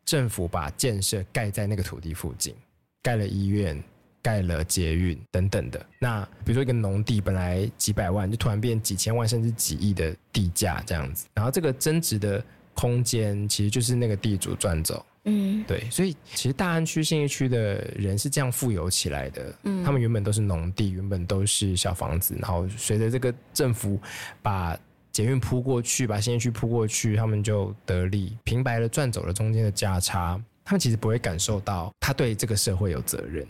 [0.05, 2.53] 政府把建设盖在那个土地附近，
[3.01, 3.81] 盖了医院。
[4.23, 12.43] 盖了捷运等等的，那比如说一个农地本来几百万，就突然变几千万甚至几亿的地价这样子，然后这个增值的
[12.75, 23.99] 空间其实就是那个地主赚走，嗯，对，所以其实大安区、信义区的人是这样富有起来的，嗯，他们原本都是农地，原本都是小房子，然后随着这个政府
[24.43, 24.79] 把
[25.11, 33.47] 捷运铺过去，把信义区铺过去，他们就得利，平白的赚走了中间的价差，他们其实不会感受到他对这个社会有责任。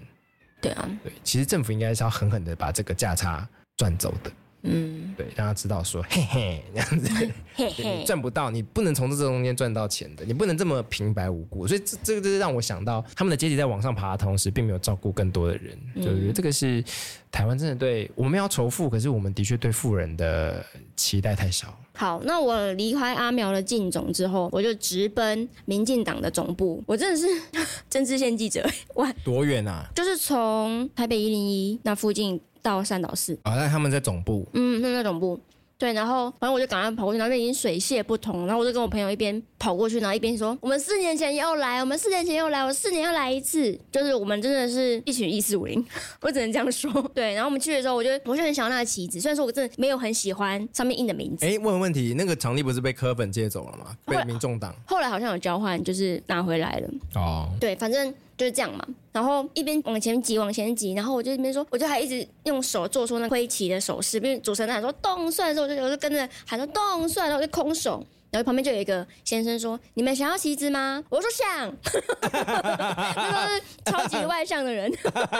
[0.61, 4.31] 对啊，对，其实政府应该是要狠狠的把这个价差赚走的，
[4.62, 16.83] 嗯，对，让他知道说，嘿嘿，这样子，嘿嘿， 赚不到，你不能从这中间赚到钱的，你不能这么平白无故，所以这这个就是让我想到，他们的阶级在往上爬的同时，并没有照顾更多的人，嗯、就觉得这个是
[17.31, 20.64] 台湾真的对我们要仇富，可是我们的确对富人的
[20.97, 21.79] 期待太少。
[21.99, 26.81] 好，那我离开阿苗的进总之后，我就直奔民进党的总部。
[26.87, 27.27] 我真的是
[27.91, 29.85] 政治线记者，哇，多远啊？
[29.97, 33.37] 就是从台北一零一那附近到三岛市。
[33.43, 34.47] 啊，那他们在总部。
[34.53, 35.41] 嗯，他们在总部。
[35.79, 45.87] 对，然后反正我就赶快跑过去，那边已经水泄不通，然后我就跟我朋友一边跑过去，然后一边说：“我们四年前又来，我们四年前又来，我四年要来一次。”就是我们真的是一群一四五零，
[46.21, 46.91] 我只能这样说。
[47.14, 51.47] 对，然后我们去的时候，我就我就很想要那个旗子，虽然说我真的没有很喜欢上面印的名字。
[51.47, 53.97] 哎，问个问题，那个场地不是被柯粉借走了吗？
[54.05, 54.75] 被民众党。
[54.85, 56.88] 后来好像有交换，就是拿回来了。
[57.14, 58.12] 哦，对，反正。
[58.38, 58.83] 就是这样嘛。
[59.12, 64.16] 然后一边往前挤，往前挤，然后我就一边说，我就还一直用手做出那挥旗的手势。
[64.16, 68.03] 因为主持人喊说动算的时候，我就我就跟着喊说动算，然后我就空手。
[68.31, 71.74] 然后旁边就有一个先生说：“你们想要旗子吗？”我说想。
[72.31, 74.92] 那都是超级外向的人，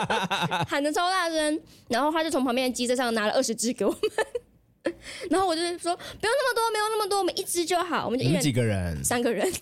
[0.67, 1.61] 喊的超大声。
[1.89, 4.01] 然后他就从旁边的机车上拿了二十支给我们。
[5.29, 9.05] 然后我就说：“不用那么多，没有那么多，我们一支就好。”我们就一人几个人？
[9.05, 9.53] 三个人。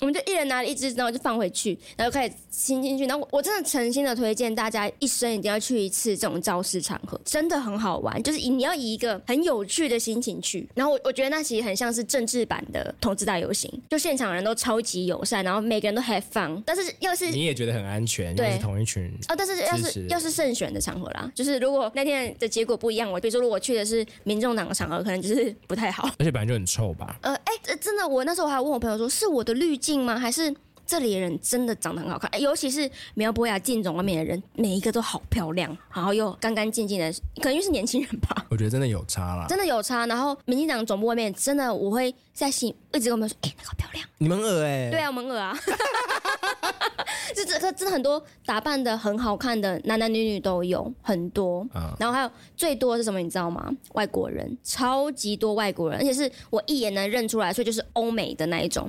[0.00, 3.06] 我们就一人拿了一只，然后就放回去，然后就开始亲进去。
[3.06, 8.22] 然后我我真的诚心的推荐大家一生一定要去一次这种造势场合，真的很好玩。
[8.22, 10.68] 就是以你要以一个很有趣的心情去。
[10.74, 16.62] 然后我我觉得那其实很像是政治版的同志大游行，就现场人都超级友善，然后每个人都 have fun。
[16.66, 19.34] 但是要是你也觉得很安全，对，是同一群哦。
[19.36, 26.08] 但是要是要是胜选的场合啦，就是如果那天的结果不一样，我比如说如果去的是民众党的场合，可能就是不太好。
[26.18, 27.18] 而且本来就很臭吧？
[27.22, 30.18] 呃，哎、欸，真的，我那时候我还问我朋友说，是我的滤镜吗？
[30.18, 30.52] 还是？
[30.88, 38.46] 这里的人真的长得很好看，尤其是苗博雅竞总外面的人，每一个都好漂亮，然后又干干净净的，可能因为是年轻人吧。
[38.50, 40.06] 我觉得真的有差啦，真的有差。
[40.06, 45.58] 然后民进党总部外面，真的我会在心一直跟我们说，哎，那个漂亮，你们恶哎、欸，对啊，我们恶啊，
[47.34, 53.68] 这这个真的很多打扮的很好看的男男女女都有很多，嗯、然后还有最多是什么，你知道吗？
[53.94, 58.88] 外国人，超级多外国人，而且是我一眼能认出来，所以就是欧美的那一种。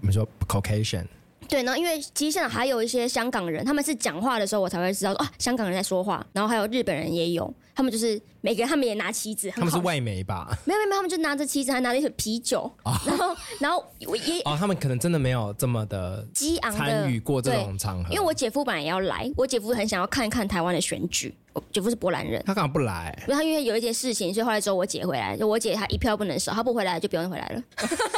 [0.00, 1.04] 我们说 Caucasian。
[1.48, 6.26] 对，然后因为其实现在还有一些香港人，他们是讲话的时候我才会知道啊，香港人在说话。
[6.32, 10.48] 然后还有日本人也有，他们就是每个人他们也拿旗子，他们是外媒吧？
[10.64, 12.62] 没有没有，他们就拿着旗子，还拿了一瓶啤酒。
[12.82, 18.12] 哦、然后然后我也哦，他们可能真的没有这么的激昂参与过这种场合。
[18.12, 21.32] 因为我姐夫本来也要来，我姐夫很想要看一看台湾的选举。
[21.52, 23.16] 我姐夫是波兰人，他干嘛不来？
[23.28, 27.62] 因为他因为有一件事情，所以后来之后我姐回来，就我姐她一票不能少，她不回来就不用回来了。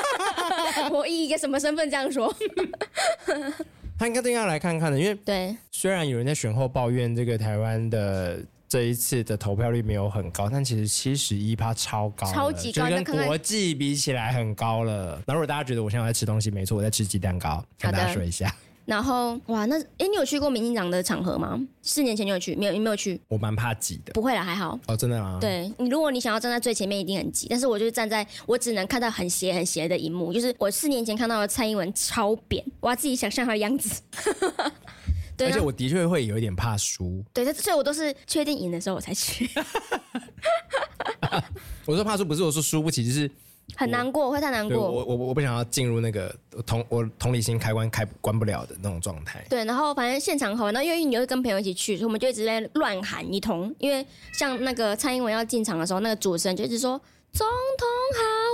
[0.91, 2.35] 我以一个什么身份这样说？
[3.99, 15.21] 他应该都要来看看的，因为对，虽然有人在选后抱怨这个台湾的这一次的投票率没有很高，但其实七十一趴超高，超级高，就跟国际比起来很高了。
[15.27, 18.55] 那如果大家觉得我现在在吃东西，没错，我在吃鸡蛋糕，跟大家说一下。
[18.87, 21.61] 然后哇，那哎，你有去过民进党的场合吗？
[21.83, 22.55] 四年前就有去？
[22.55, 22.73] 没有？
[22.73, 23.21] 你没有去？
[23.27, 24.13] 我蛮怕挤的。
[24.13, 24.79] 不会啦，还好。
[24.87, 25.39] 哦，真的吗？
[25.41, 27.49] 对你，如果你想要站在最前面，一定很挤。
[27.51, 34.01] 但是我就是站在我只能看到很斜很斜的一幕，就是我四年前看到的蔡英文超扁，我要自己想象他的样子。
[35.41, 37.25] 对，而且我的确会有一点怕输。
[37.33, 39.51] 对，所以我都是确定赢的时候我才去。
[41.87, 43.31] 我说怕输不是我说输不起，就是。
[43.77, 44.91] 很难过，会太难过。
[44.91, 46.35] 我我我不想要进入那个
[46.67, 49.47] 同我同理心开关开关不了的那种状态。
[49.49, 53.73] 对，然后反正现场好玩，然后因为你会跟朋友一起去，所以我们就一直在乱喊一通。
[53.79, 57.01] 因为像那个蔡英文要进场的时候，那个主持人就一直说
[57.33, 57.47] 总
[57.79, 57.87] 统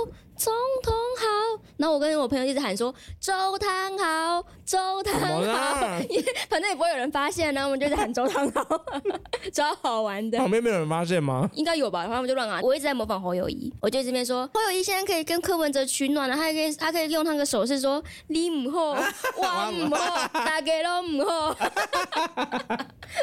[0.05, 0.11] 好。
[0.37, 5.73] 总统好，然后我跟我朋友一直喊说周汤好，周汤好，
[6.47, 8.63] 反正也不会有人发现，然后我们就在喊周汤好，
[9.51, 10.37] 超好玩的。
[10.37, 11.49] 旁边没有人发现吗？
[11.53, 12.61] 应该有吧，然后我们就乱喊。
[12.61, 18.79] 我一直在模仿侯友谊，我就这边说侯友谊现在可以跟柯文哲取暖了，他还可以他可以用他的手势说你唔好，
[19.37, 21.55] 我唔好，大家都唔好，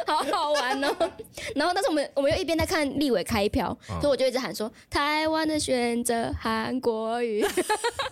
[0.06, 0.88] 好好玩哦。
[1.54, 7.03] 然后但是我们我们又一边在看立委开票，所以我就一直喊说台湾的选择韩国。
[7.04, 7.44] 国语，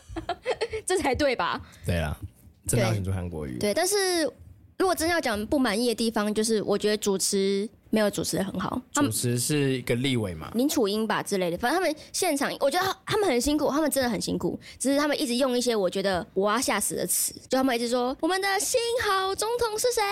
[0.84, 1.60] 这才对吧？
[1.86, 2.14] 对啊，
[2.66, 3.58] 真的要选出韩国语。
[3.58, 4.24] 对，但是
[4.78, 8.80] 如果真要讲不满意的地方，就是我觉得主持没有主持的很好。
[8.92, 11.56] 主持是一个立委嘛，林楚英吧之类的。
[11.56, 14.58] 反正他们现场，我觉得他们很辛苦，他们真的很辛苦。
[14.78, 20.02] 只是他们一直用一些我觉得我要吓死的词，就他们一直说我们的新好总统是谁？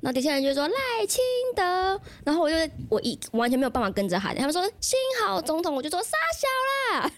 [0.00, 1.20] 然后底下人就说赖清
[1.54, 2.00] 德。
[2.24, 2.56] 然后我就
[2.88, 4.34] 我一完全没有办法跟着喊。
[4.34, 7.12] 他们说新好总统，我就说撒小啦。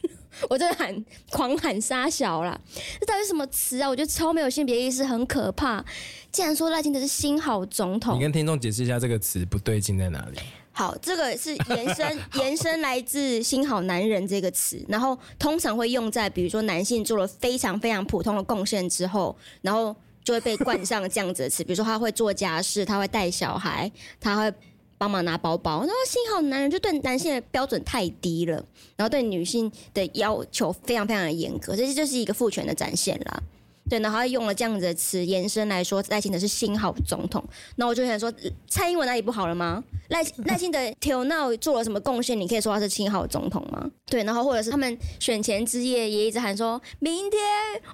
[0.49, 2.59] 我真的喊，狂喊杀小啦！
[2.99, 3.89] 这到底是什么词啊？
[3.89, 5.85] 我觉得超没有性别意识，很可怕。
[6.33, 10.39] 竟然说赖清德是新好总统，你跟听众解释一下这个词不对劲在哪里？
[10.73, 23.91] 好，这个是延伸 延伸来自“新好男人”这个词，然后通常会用在比如说男性做了非常非常普通的贡献之后，然后就会被冠上这样子的词，比如说他会做家事，他会带小孩，
[24.21, 24.55] 他会。
[25.01, 28.63] 帮忙拿包包，然后幸好男人就对男性的标准太低了，
[28.97, 33.43] 然后对女性的要求非常非常的严格，这就是一个父权的展现啦。
[33.91, 37.45] 对，然后他用了这样子的词延伸来说，赖清德是新好总统。
[37.75, 38.33] 那我就想说，
[38.69, 39.83] 蔡英文哪里不好了吗？
[40.09, 42.41] 赖 赖清德头脑做了什么贡献？
[42.41, 43.91] 你可以说他是新好总统吗？
[44.07, 47.41] 对，然后或者是他们选前之夜也一直喊说，明天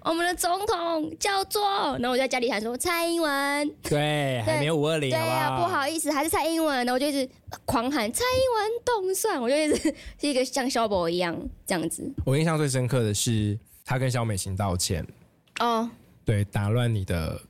[0.04, 1.62] 我们的总统叫做，
[1.98, 3.74] 然后我就在家里喊说蔡英文。
[3.82, 5.08] 对，还没有五二零。
[5.08, 6.76] 对呀，不好意思，还是蔡英文。
[6.76, 7.26] 然后我就一直
[7.64, 11.34] 狂喊蔡英文动算，我就一直是一个像萧伯一样
[11.66, 12.12] 这样子。
[12.26, 15.06] 我印象最深刻的是他跟萧美琴道歉。
[15.60, 15.88] 哦，oh,
[16.24, 17.40] 对，打乱你的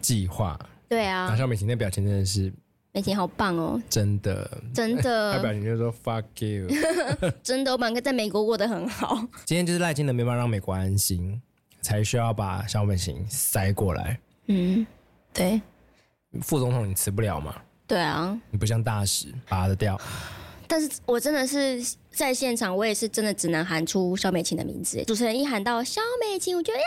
[0.00, 0.58] 计划。
[0.88, 2.52] 对啊，然后美琴那表情真的是，
[2.92, 6.68] 美琴好棒哦，真的，真的， 他表情就是说 fuck you，
[7.42, 9.16] 真的，我们在美国过得很好。
[9.44, 11.40] 今天就是赖清德没办法让美国安心，
[11.80, 14.20] 才需要把小美琴塞过来。
[14.46, 14.86] 嗯，
[15.32, 15.60] 对，
[16.42, 17.54] 副总统你辞不了嘛？
[17.86, 19.98] 对啊，你不像大使拔得掉。
[20.66, 25.02] 但是我真的是在现场，我也是真的只能喊出萧美琴的名字。
[25.04, 26.86] 主持人一喊到萧美琴，我觉得呀，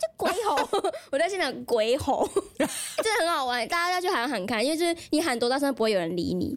[0.00, 0.82] 就鬼吼！
[1.10, 6.56] 我在现场鬼吼，真的很好玩，大家要去喊喊看，因为就是你喊多大声都不会有人理你，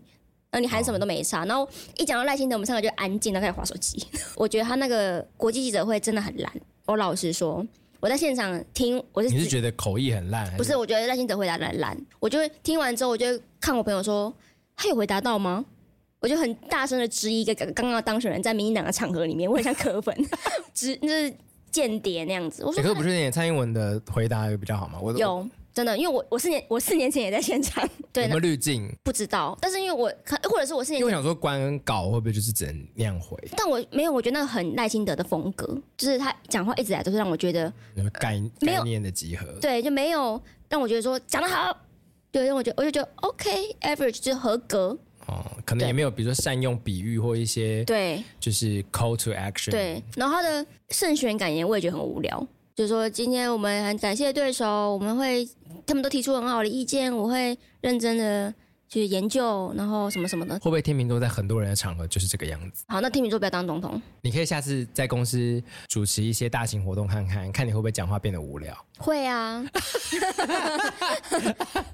[0.51, 1.45] 然后你喊什么都没差。
[1.45, 4.05] 然后一讲到赖清德，我们三个就安静，然后开始划手机。
[4.35, 6.51] 我觉得他那个国际记者会真的很烂。
[6.85, 7.65] 我老实说，
[7.99, 10.55] 我在现场听，我是你是觉得口译很烂？
[10.57, 11.97] 不是，我觉得赖清德回答的很烂。
[12.19, 13.25] 我就听完之后，我就
[13.59, 14.33] 看我朋友说，
[14.75, 15.65] 他有回答到吗？
[16.19, 20.15] 我就很大声的质疑一个刚刚的当选人，在民进党的场合里面，我很像柯粉，
[20.73, 21.31] 直就是
[21.71, 22.63] 间谍那样子。
[22.63, 24.99] 我说，可不是演蔡英文的回答有比较好吗？
[25.01, 28.91] 我有真的，因为我我四年我四年前也在现场， 对，有没有滤镜？
[29.03, 33.37] 不知道，但是因为我看，或者是我四年前，因为我想说官稿会不会就是只能那样回？
[33.55, 37.71] 但我没有，我觉得那个很赖清德的风格，就是他讲话一直来都是让我觉得
[38.11, 41.77] 概概念的集合，对，就没有让我觉得说讲得好，
[42.31, 44.97] 对，让我觉得我就觉得 OK，average 就是合格。
[45.67, 49.71] 哦，可能也没有，比如说善用比喻或一些对，就是 call to action。
[49.71, 55.47] 对，然后他的胜选感言我也觉得很无聊，就是说今天我们很感谢对手，我们会
[55.85, 58.53] 他们都提出很好的意见，我会认真的。
[58.89, 62.85] 去研究，然后什么什么的，会不会天秤座在很多人的场合就是这个样子？
[62.87, 64.01] 好，那天秤座不要当总统。
[64.21, 68.73] 你可以下次在公司主持一些大型活动，看看看你会不会讲话变得无聊。
[68.97, 69.79] 会啊， 不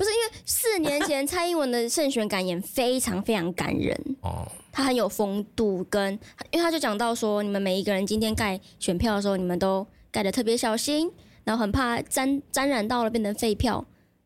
[0.04, 6.14] 是因为四年前蔡英文的胜选感言非常非常感人哦，他很有风度，跟
[6.52, 11.12] 因为他就讲到说，你们每一个人今天盖选票的时候，你们都盖的特别小心，
[11.44, 13.84] 然后很怕沾沾染到了变成废票，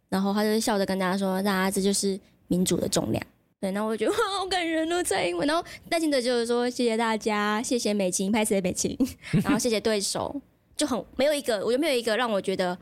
[0.09, 2.19] 然后他就笑着跟大家说，大家这就是。
[2.47, 3.23] 民主的重量，
[3.59, 5.47] 对，然后我就觉得哇， 好感人哦，蔡英文。
[5.47, 8.97] 然后赖清德就是说，谢谢大家，谢谢美琴，拍谢美琴，
[9.43, 10.41] 然后谢谢对手，
[10.75, 12.77] 就很没有一个，我觉得没有一个让我觉得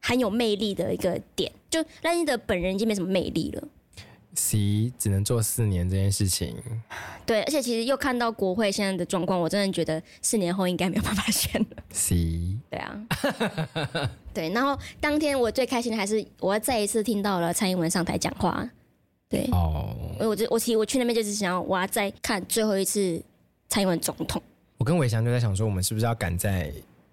[0.00, 1.50] 很有魅力的一个点。
[1.68, 3.62] 就赖清德本人已经没什么魅力了
[4.34, 6.56] ，C 只能做四年这件事情。
[7.26, 11.68] 对，而且其实又看到国会现在的状况，我真的觉得四年后应该没有办法选了。
[11.90, 13.06] C，对啊，
[14.34, 14.48] 对。
[14.50, 18.68] 然后当天我最开心的还是我再一次听到了蔡英文上台讲话。
[19.30, 23.22] 对哦，我就我其实我去那边就是想要我要再看最后一次
[23.68, 24.42] 蔡英文总统。
[24.76, 26.72] 我跟伟翔就在想说，我们是不是要赶在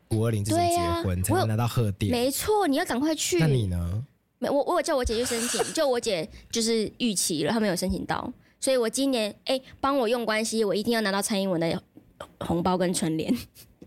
[0.10, 2.12] 五二零之前结婚，才能拿到贺电？
[2.12, 3.38] 没错，你要赶快去。
[3.38, 4.04] 那你呢？
[4.40, 11.84] 没，我我有叫我姐去申请， 就我姐就是逾期了，她没有申请到，所以我今年哎帮我用关系，我一定要拿到蔡英文的
[12.40, 13.32] 红包跟春联。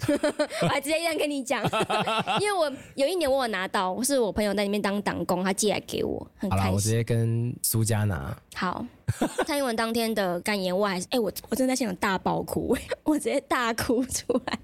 [0.62, 1.62] 我还直接这样跟你讲，
[2.40, 6.64] 因为我有一年我有拿到，我是我朋友在里面当党工，他寄来给我，很开心。
[6.64, 8.36] 好了，我直接跟苏家拿。
[8.54, 8.84] 好，
[9.46, 14.58] 蔡英文当天的感言，我还是哎、欸，我我真的在现场大爆哭， 我直接大哭出来，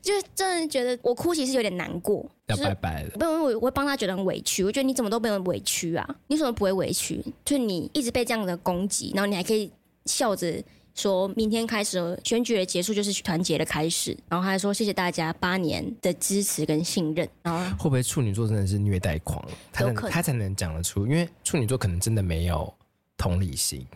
[0.00, 3.10] 就是真的觉得我哭其实有点难过，要拜拜了。
[3.18, 6.16] 不用，我我会帮他觉得很委屈，我觉得你怎么都没有委屈啊？
[6.28, 7.22] 你怎么不会委屈？
[7.44, 9.70] 就是你一直被这样的攻击，然后你还可以
[10.06, 10.62] 笑着。
[10.94, 17.28] 说明天开始选举的结束就是团结的开始，然后他还说谢谢大家八年的支持跟信任。
[17.42, 19.42] 然后会不会处女座真的是虐待狂？
[19.72, 22.72] 他能他才能讲得出，因为处女座可能真的没有
[23.16, 23.86] 同理心。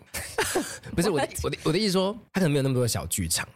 [0.96, 3.46] 不是我的我的我的意思说，他可能没有那么多的小剧场。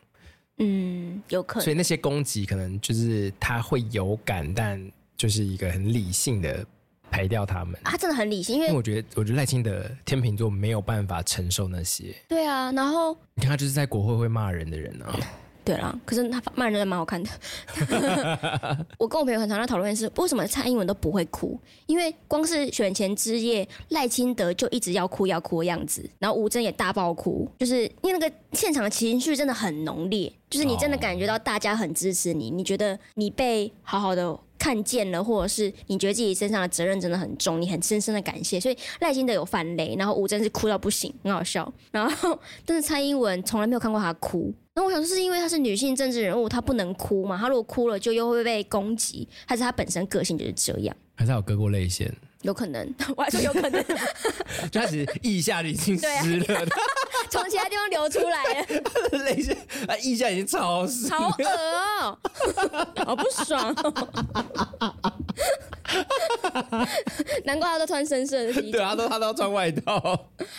[0.59, 1.65] 嗯，有可能。
[1.65, 6.65] 所以那些攻击可能就是他会有感，但就是一个很理性的。
[7.11, 12.15] 排掉他们，他真的很理性，因为，因为我觉得，我觉得赖清德天秤座没有办法承受那些。
[12.29, 15.19] 对啊，然后你看他就是在国会会骂人的人啊。
[15.71, 17.31] 对啦，可是他骂人真的蛮好看的。
[18.99, 21.57] 我跟我朋友很常在讨论是，为什么蔡英文都不会哭？
[21.87, 34.37] 因为光是选前之夜，赖清德就一直要哭要哭的样子，然后吴峥也大爆哭，就是因为那个现场的情绪真的很浓烈，就是你真的感觉到大家很支持你，你觉得你被好好的。
[34.61, 41.73] 看见了，或者是你觉得自己身上的责任真的很重，你很深深的感谢，所以赖清德有反雷，然后吴真是哭到不行，很好笑。
[41.91, 44.53] 然后，但是蔡英文从来没有看过他哭。
[44.75, 47.37] 那我想说，是因为她是女性政治人物，她不能哭嘛？
[47.39, 50.97] 她如果哭了，就又会被攻击，还是她本身个性就是这样？
[51.17, 52.13] 还是她有割过泪腺？
[52.43, 53.85] 有可能， 我还说有可能，
[54.73, 56.67] 就开始腋下已经湿了，
[57.29, 59.55] 从其他地方流出来了，泪腺
[59.87, 61.45] 啊，腋下已经潮湿，好恶
[62.01, 62.19] 哦，
[63.05, 63.93] 好不爽哦，
[67.45, 70.01] 难怪他都穿深色的衣服，对啊，都他都要穿外套，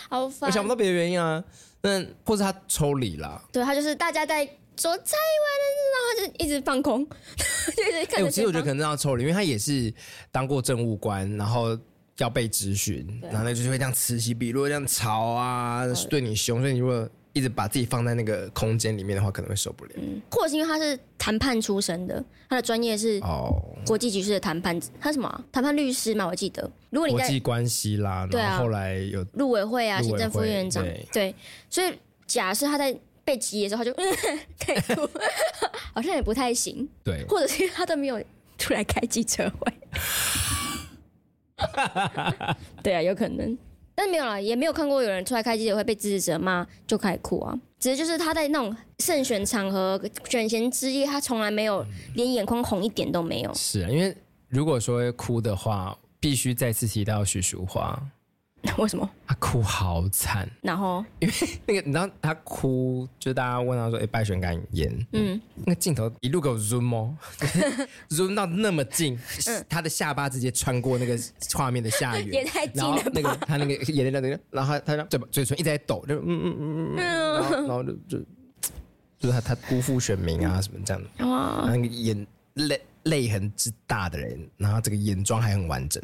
[0.07, 1.43] 好烦，我想不到别的原因啊，
[1.81, 4.49] 那或者他抽离了，对他就是大家在。
[4.77, 5.51] 说蔡英文，
[5.91, 7.05] 然后他就一直放空，
[7.75, 8.31] 就一直看。
[8.31, 9.93] 其实我觉得可能让他抽离，因为他也是
[10.31, 11.77] 当过政务官，然后
[12.17, 19.91] 要被质询，然后呢就是会这样此起彼落这样吵啊，对你凶，所以你如果一直把自己放在那个空间里面的话，可能会受不了。
[19.95, 23.55] 嗯，或者是因为他是谈判出身的，他的专业是哦
[23.85, 26.27] 国际局势的谈判，他什么谈判律师嘛？
[26.27, 31.35] 我记得，如果你在国际关系啦，对啊，后来有陆委会啊，行政副院长，对，对，
[31.69, 31.93] 所以
[32.27, 33.93] 假设他在被挤的时候，他就
[34.59, 35.09] 可以哭，
[35.93, 36.87] 好像也不太行。
[37.03, 38.21] 对，或者是他都没有
[38.57, 39.73] 出来开记者会。
[42.83, 43.57] 对啊，有可能。
[43.93, 47.57] 但是没有啦，也没有看过有人出来开记者会被支持者骂就开始哭啊。
[47.79, 51.85] 只是就是他在那种胜选场合、选贤之夜，他从来没有
[52.15, 53.53] 连眼眶红一点都没有。
[53.53, 54.15] 是啊，因为
[54.47, 57.99] 如果说哭的话，必须再次提到许淑华。
[58.77, 59.09] 为什么？
[59.25, 60.47] 他哭好惨？
[60.61, 61.03] 然后？
[61.19, 61.33] 因为
[61.65, 67.15] 那个，你知道他哭，就大家问他说：“哎，败选感言。”嗯，那个镜头一路给我 zoom 哦，
[68.09, 71.19] zoom 到那么近，嗯、他的下巴直接穿过那个
[71.53, 73.11] 画面的下缘，也太近了吧。
[73.13, 78.19] 那个他那个眼泪在那个，然后他他嘴嘴唇一直在抖，就嗯嗯嗯嗯，然后然后就就
[79.17, 81.03] 就是他他辜负选民啊什么这样。
[81.17, 86.01] 的哇，那个眼泪泪痕之大的人，然后这个眼妆还很完整。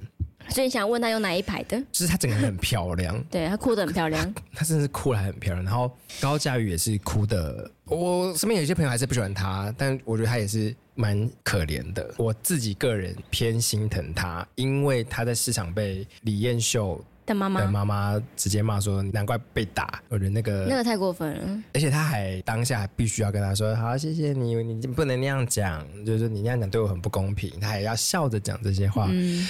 [0.50, 1.78] 所以你想问他用哪一排的？
[1.92, 5.64] 就是他整个人很漂亮， 对他哭得很漂亮， 他真的是哭得还很漂亮。
[5.64, 12.14] 然后高佳宇也是哭的，我身边有些朋友还是不喜欢他，但我觉得他也是蛮可怜的。
[12.18, 20.02] 我自己个人偏心疼他，因为他在市场被李艳秀的妈妈的妈妈直接骂说，难怪被打。
[20.08, 27.52] 我觉得那个那个太过分了，而且他还当下必须要跟他说，好，谢谢你，你不能那样讲，就是你那样讲对我很不公平。
[27.60, 29.08] 他还要笑着讲这些话。
[29.12, 29.46] 嗯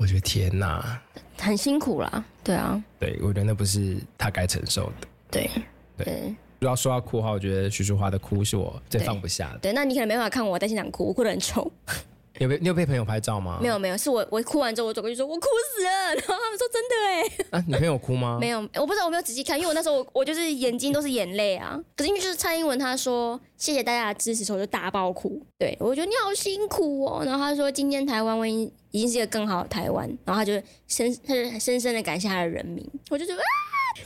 [0.00, 0.98] 我觉得天哪，
[1.36, 5.50] 很辛苦啦，对啊，对，我觉得那不是他该承受的，对
[5.98, 6.04] 对。
[6.06, 9.58] 對如果要说到哭的话，我觉得徐淑华的哭是我最放不下的。
[9.58, 11.70] 对，对，那你可能没办法看我在现场哭，我哭得很丑。
[12.40, 13.58] 你有被你有被朋友拍照吗？
[13.60, 17.58] 没有没有，是我我哭完之后，我走过去说我哭死了， 然后他们说真的哎。
[17.58, 18.38] 啊，你朋友哭吗？
[18.40, 21.78] 没有，我不知道，我没有仔细看，因为我那时候我我就是眼睛都是眼泪啊。
[21.94, 25.38] 可是因为就是蔡英文他说谢谢大家的支持，所以我就大爆哭。
[25.58, 27.22] 对，我觉得你好辛苦哦。
[27.26, 30.54] 然后他说今天台湾我已经已经是一个更好的台湾，然后他就
[30.88, 32.82] 深他就深深的感谢他的人民。
[33.10, 33.44] 我就觉得啊。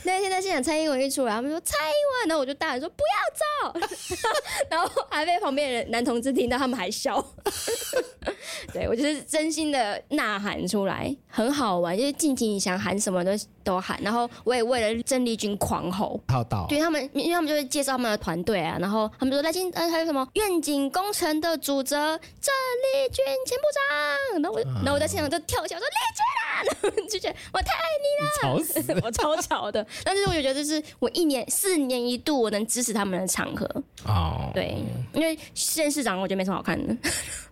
[0.03, 3.79] 那天在现场，蔡英文一出来，他们说蔡英文，然后我就大喊说不要走，
[4.69, 7.23] 然后还被旁边的男同志听到，他们还笑。
[8.73, 13.31] 对，我就是真心的呐喊出来，很好玩，就是尽情想喊什么都
[13.63, 13.99] 都喊。
[14.01, 16.65] 然后我也为了郑丽君狂吼，好到。
[16.67, 21.97] 对他们，因为他们就会介绍他们的团队啊，然后他们说来听呃还有什么愿景工程的主责
[22.41, 29.84] 郑丽君前部长，然后我、啊、然后我在现场就跳起来说丽君啊，然 后就觉得我太爱你了，吵死，我超吵的。
[30.03, 33.65] 但是我就觉得这是我一年四年一度我能支持他们的场合。
[34.05, 34.77] 哦，对，
[35.13, 36.95] 因为县市长我觉得没什么好看的，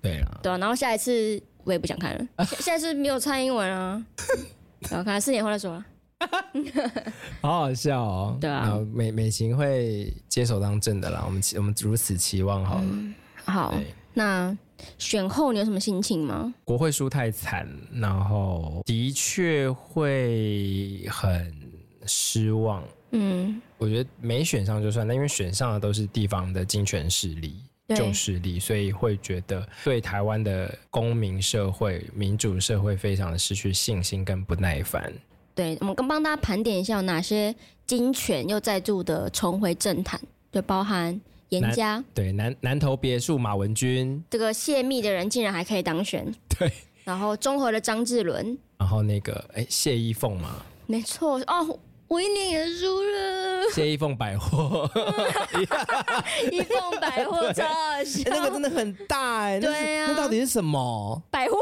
[0.01, 4.05] 对啊， 对啊，然后下一次我也不想看了，现在是没有蔡英文啊，
[4.89, 5.85] 然后看四年后再说了，
[7.41, 13.15] 好好笑哦，对啊，美美琴会接手当政的啦，我们我们如此期望好了，嗯、
[13.45, 13.73] 好，
[14.13, 14.55] 那
[14.97, 16.53] 选后你有什么心情吗？
[16.65, 21.62] 国会输太惨，然后的确会很。
[22.05, 27.55] 失望，嗯，我觉得没选上就算，那因为选上的都是地方的金权势力、
[27.95, 35.13] 旧势力，所以会觉得对台湾的公民社会、民主社会非常的失去信心跟不耐烦。
[35.55, 40.19] 对，我们跟帮大家盘点一下有哪些金权又再度的重回政坛，
[40.51, 46.25] 就包含严家，对，南南投别墅马文君，这个泄密的人竟然还可以当选，
[46.57, 46.71] 对，
[47.03, 50.55] 然后中和的张志伦，然后那个哎谢依凤嘛，
[50.87, 51.39] 没错。
[51.45, 51.79] 哦。
[52.07, 53.63] 我一年也输了。
[53.73, 54.89] 谢一凤百货，
[56.51, 59.59] 一凤百货超好笑，那个真的很大哎。
[59.59, 61.21] 对啊，那到底是什么？
[61.31, 61.55] 百货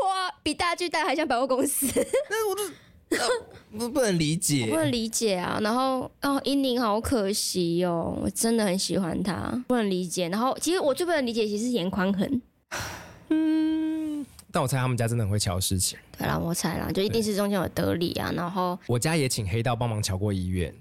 [0.43, 1.85] 比大巨蛋还像百货公司。
[2.29, 2.63] 那我都
[3.77, 5.59] 不不能理解，不能理解啊。
[5.61, 10.27] 然后哦，英宁好可惜哦，我真的很喜欢他，不能理解。
[10.29, 12.41] 然后其实我最不能理解，其实是颜宽恒。
[13.29, 13.90] 嗯。
[14.51, 15.97] 但我猜他们家真的很会瞧事情。
[16.17, 18.31] 对啦，我猜啦，就一定是中间有得理啊。
[18.35, 20.73] 然后我家也请黑道帮忙瞧过医院。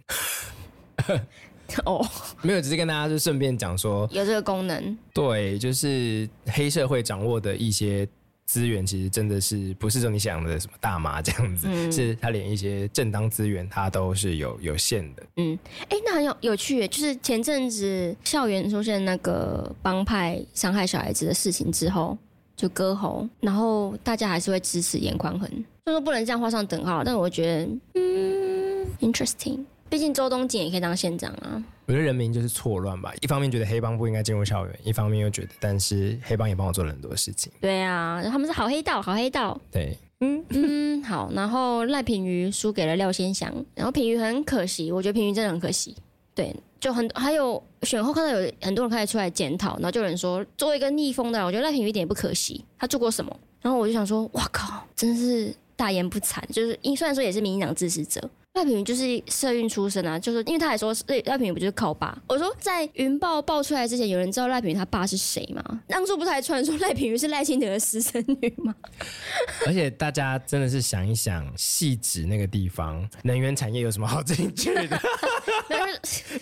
[1.85, 2.05] 哦，
[2.43, 4.99] 没有，只是跟大家就顺便讲说有这个功能。
[5.15, 8.07] 对，就是黑社会掌握的一些
[8.45, 15.23] 资源，其实真的是不是说你想的什么大麻这样子，嗯、是他连一些正当资源他都是有有限的。
[15.37, 15.57] 嗯，
[15.89, 22.19] 哎，那很有有趣，就是前阵子校园出现那个帮派伤害小孩子的事情之后。
[22.61, 25.49] 就割喉，然后大家还是会支持严宽恒，
[25.87, 27.03] 就说不能这样画上等号。
[27.03, 31.65] 但我觉得，嗯，interesting，毕竟周东锦也可以当县长啊。
[31.87, 37.51] 我觉得人民就是错乱吧，一方面觉得黑帮不应该进入校园，一方面又觉得，但是黑帮也帮我做了很多事情。
[37.63, 39.59] 对啊，他们是好黑道，好黑道。
[39.73, 41.31] 对，嗯嗯，好。
[41.33, 45.97] 然后赖品妤输给了廖先祥，然后品妤很可惜，我觉得品妤真的很可惜。
[46.35, 53.37] 对，就很还有选后看到有很多人开始出来检讨，然后就有人说，作为一个逆风的，我觉得赖品妤一点也不可惜，他做过什么？
[53.61, 58.31] 然后我就想说，哇靠，真是大言不惭，就是因虽然说也是民进党支持者。
[58.55, 62.21] 赖品妤就是社运出身啊，就是因为他还说，对赖品妤不就是靠爸？
[62.27, 65.63] 我说在云豹爆出来之前，有人知道赖品妤他爸是谁吗？
[65.87, 68.75] 当初不是还传说赖品妤是赖清德的私生女吗？
[69.67, 75.01] 而且大家真的是想一想，汐止那个地方，能源产业有什么好进去的？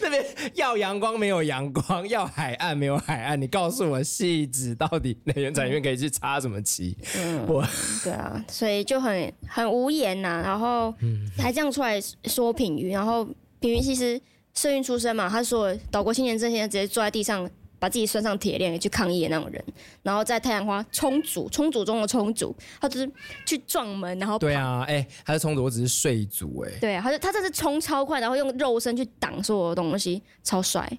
[0.00, 6.96] 那边要阳光没有阳光，要海岸没有海岸，你告诉我戏子到底能源产院可以去插什么旗？
[7.16, 7.66] 嗯，我
[8.02, 10.94] 对啊，所以就很很无言呐、啊，然后
[11.36, 11.98] 还这样出来。
[12.24, 13.24] 说品云，然后
[13.58, 14.20] 品云其实
[14.54, 17.48] 社运出身嘛，他说岛国青年阵线直接坐在地上，
[17.78, 19.64] 把自己拴上铁链去抗议的那种人，
[20.02, 23.10] 然后在太阳花冲足，冲足中的冲足，他就是
[23.46, 30.90] 去撞门，然后对啊，哎、欸，他是冲足，我只是睡组，哎，对啊，他就他这是冲超快，然后用肉身去挡所有的东西，超帅。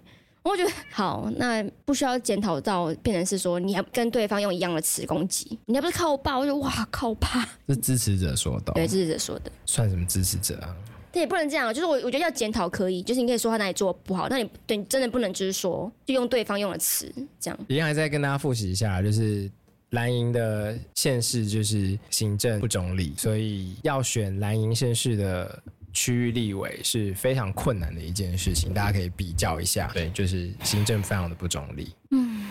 [0.41, 6.39] 我觉得好，那不需要检讨到变成是说你还跟对方用一样的词攻击，你还不是靠爸？
[6.39, 10.73] 我就哇，靠爸是支持者说的，对，支持者说的，算什么支持者啊？
[11.11, 17.59] 对，也不能这样，就是我我觉得要检讨可以，就是你可以说他哪里做不好，那你对你真的不能就是说就用对方用的词这样。
[17.67, 19.49] 一样还在跟大家复习一下，就是
[19.91, 25.63] 蓝营的县市就是行政不中立，所以要选蓝营县市的。
[25.91, 29.89] 区域立委是非常困难的一件事情，大家可以比较一下。
[29.91, 31.91] 对，就是行政非常的不中立。
[32.11, 32.47] 嗯，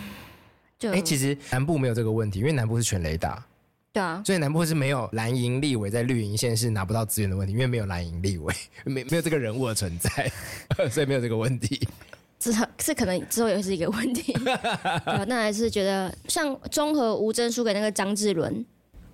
[0.77, 3.43] 就哎、欸，其实南部没有这个问题，因为南部是全雷打。
[3.91, 8.53] 对啊，所以南部是没有蓝营立委在绿营县是拿不到资源的问题，因为没有蓝营立委，
[8.85, 10.31] 没没有这个人物的存在，
[10.89, 11.87] 所以没有这个问题。
[12.37, 14.33] 这是可能之后也是一个问题。
[15.27, 18.65] 那还是觉得像中和吴峥输给那个张志伦。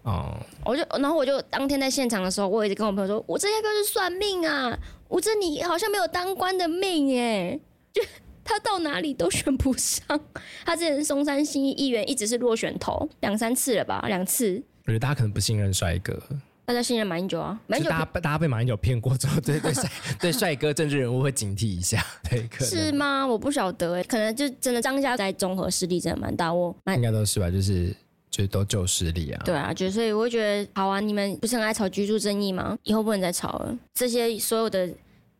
[0.03, 4.77] 哦，我就然后我就当天在现场的时候，我一直跟我朋友说，我这要不要去算命啊？
[5.07, 7.59] 我这你好像没有当官的命哎，
[7.91, 8.03] 就
[8.45, 10.01] 他到哪里都选不上。
[10.65, 14.63] 他之前松山新一议员一直是落选头，两三次了吧，两次。
[14.85, 16.17] 我觉得大家可能不信任帅哥，
[16.63, 19.91] 大家信任马英九啊，马英九大家大家被马英九骗过之后，对对帅
[20.21, 23.27] 对 帅哥政治人物会警惕一下，对可，是吗？
[23.27, 27.93] 我不晓得哎，可能就真的张家在综合势力真的蛮大，我应该都是吧，就是。
[28.31, 32.77] 就都旧势力啊，对啊，就所以我会觉得好啊，你们不是很爱吵居住正义吗？
[32.83, 33.79] 以后不能再吵了。
[33.93, 34.89] 这些所有的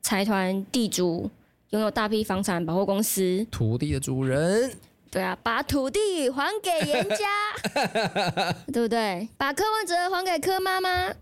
[0.01, 1.29] 财团地主
[1.71, 4.71] 拥有大批房产，保护公司，土地的主人，
[5.11, 9.27] 对啊，把土地还给严家， 对不对？
[9.37, 11.13] 把柯文哲还给柯妈妈，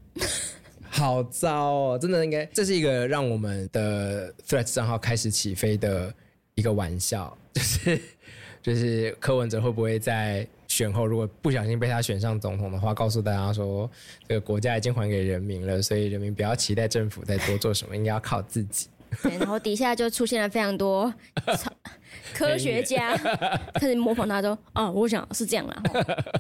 [0.90, 2.00] 好糟哦！
[2.00, 6.14] 真的应该，这是一个让我们的 threats 账号开始起飞的
[6.56, 8.02] 一个玩笑， 就是
[8.62, 10.48] 就是柯文哲会不会在？
[10.70, 13.88] 选后如果不小心被他选上总统的话，告诉大家说，
[14.28, 18.88] 这个国家已经还给人民了，所以人民不要期待政府再多做什么，应该要靠自己。
[19.22, 21.14] 对，然后底下就出现了非常多
[22.34, 23.16] 科学家
[23.76, 25.84] 开始模仿他说：“哦，我想是这样啦，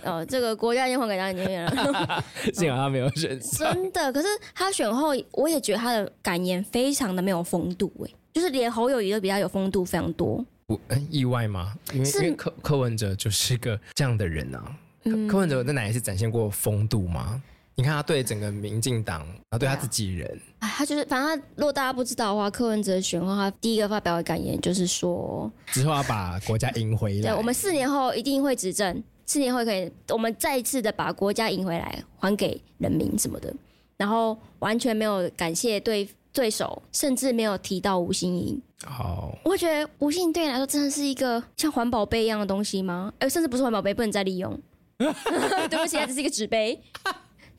[0.03, 2.23] 哦，这个国家已经还给他人民了。
[2.53, 3.73] ”幸好他没有选上。
[3.73, 10.43] 真的，可是他选后，我也觉得他的感言非常的没有风度，哎，就是连侯友宜都比较有风度，非常多。
[10.65, 11.73] 不，意外吗？
[11.93, 14.63] 因为因为柯柯文哲就是个这样的人啊。
[15.05, 17.43] 嗯、柯文哲在哪一次展现过风度吗？
[17.75, 27.21] 你看他对整个民进党，然后对他自己人，哎，他就是反正他，如果大家不知道的话，柯文哲选后他第一个发表的感言就是说，之后要把国家赢回来。
[27.21, 33.51] 对，我们四年后一定会执政，四年后可以，我们再一次的把国家赢回来，还给人民什么的。
[33.97, 38.61] 然后完全没有感谢对对手，甚至没有提到吴欣盈。
[38.85, 43.11] 好，我会觉得吴欣盈对你来说真的是一个像环保杯一样的东西吗？
[43.17, 44.59] 哎，甚至不是环保杯，不能再利用。
[44.97, 46.79] 对不起，它只是一个纸杯。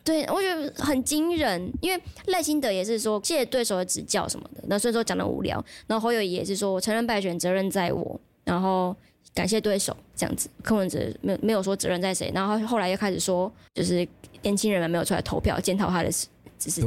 [0.04, 5.64] 对，我觉得很惊人，因为赖清德也是说谢谢对手的指教什么的，那所以说讲的无聊。
[5.86, 8.94] 然后侯友宜也是说我承认败选，责任在我，然后
[9.34, 10.50] 感谢对手这样子。
[10.62, 14.06] 柯文哲没有没有说责任在谁，然后后来又开始说就是
[14.42, 16.26] 年轻人们没有出来投票检讨他的事。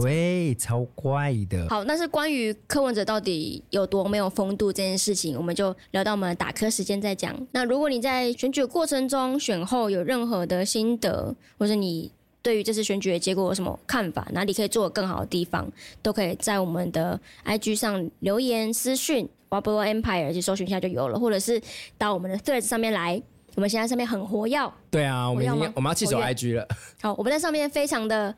[0.01, 1.67] 对，超怪的。
[1.69, 7.35] 好，那是关于柯文哲到底有多没有风度这件事情，我们就聊到我们打柯时间再讲。
[7.51, 12.11] 那如果你在选举过程中选后有任何的心得，或是你
[12.41, 15.69] 对于这次选举的结果有什么看法，哪里可以做得更好的地方，
[16.01, 21.61] 都可以在我们的 IG 上留言私讯 Wablo Empire 去搜寻一下就有了，或者是
[21.97, 23.21] 到我们的 Threads 上面来。
[23.55, 24.71] 我们现在上面很活跃。
[24.91, 26.67] 对啊，我们已经我们要弃守 IG 了。
[27.01, 28.35] 好，我们在上面非常的。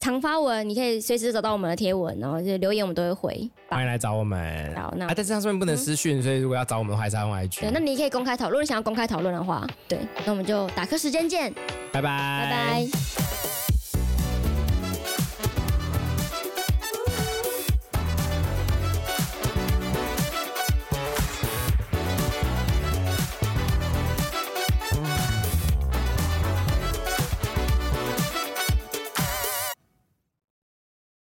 [0.00, 3.50] 常发文，你可以随时找到我们的贴文，然后就留言，我们都会回。
[3.68, 4.74] 欢迎来找我们。
[4.74, 7.60] 好，那啊，但是它上面不能私讯，嗯，所以如果要找我们的话，还是要用 IG。
[7.60, 11.54] 对，那你可以公开讨论，如果你想要公开讨论的话，对，那我们就打课时间见，
[11.92, 13.41] 拜拜，拜拜。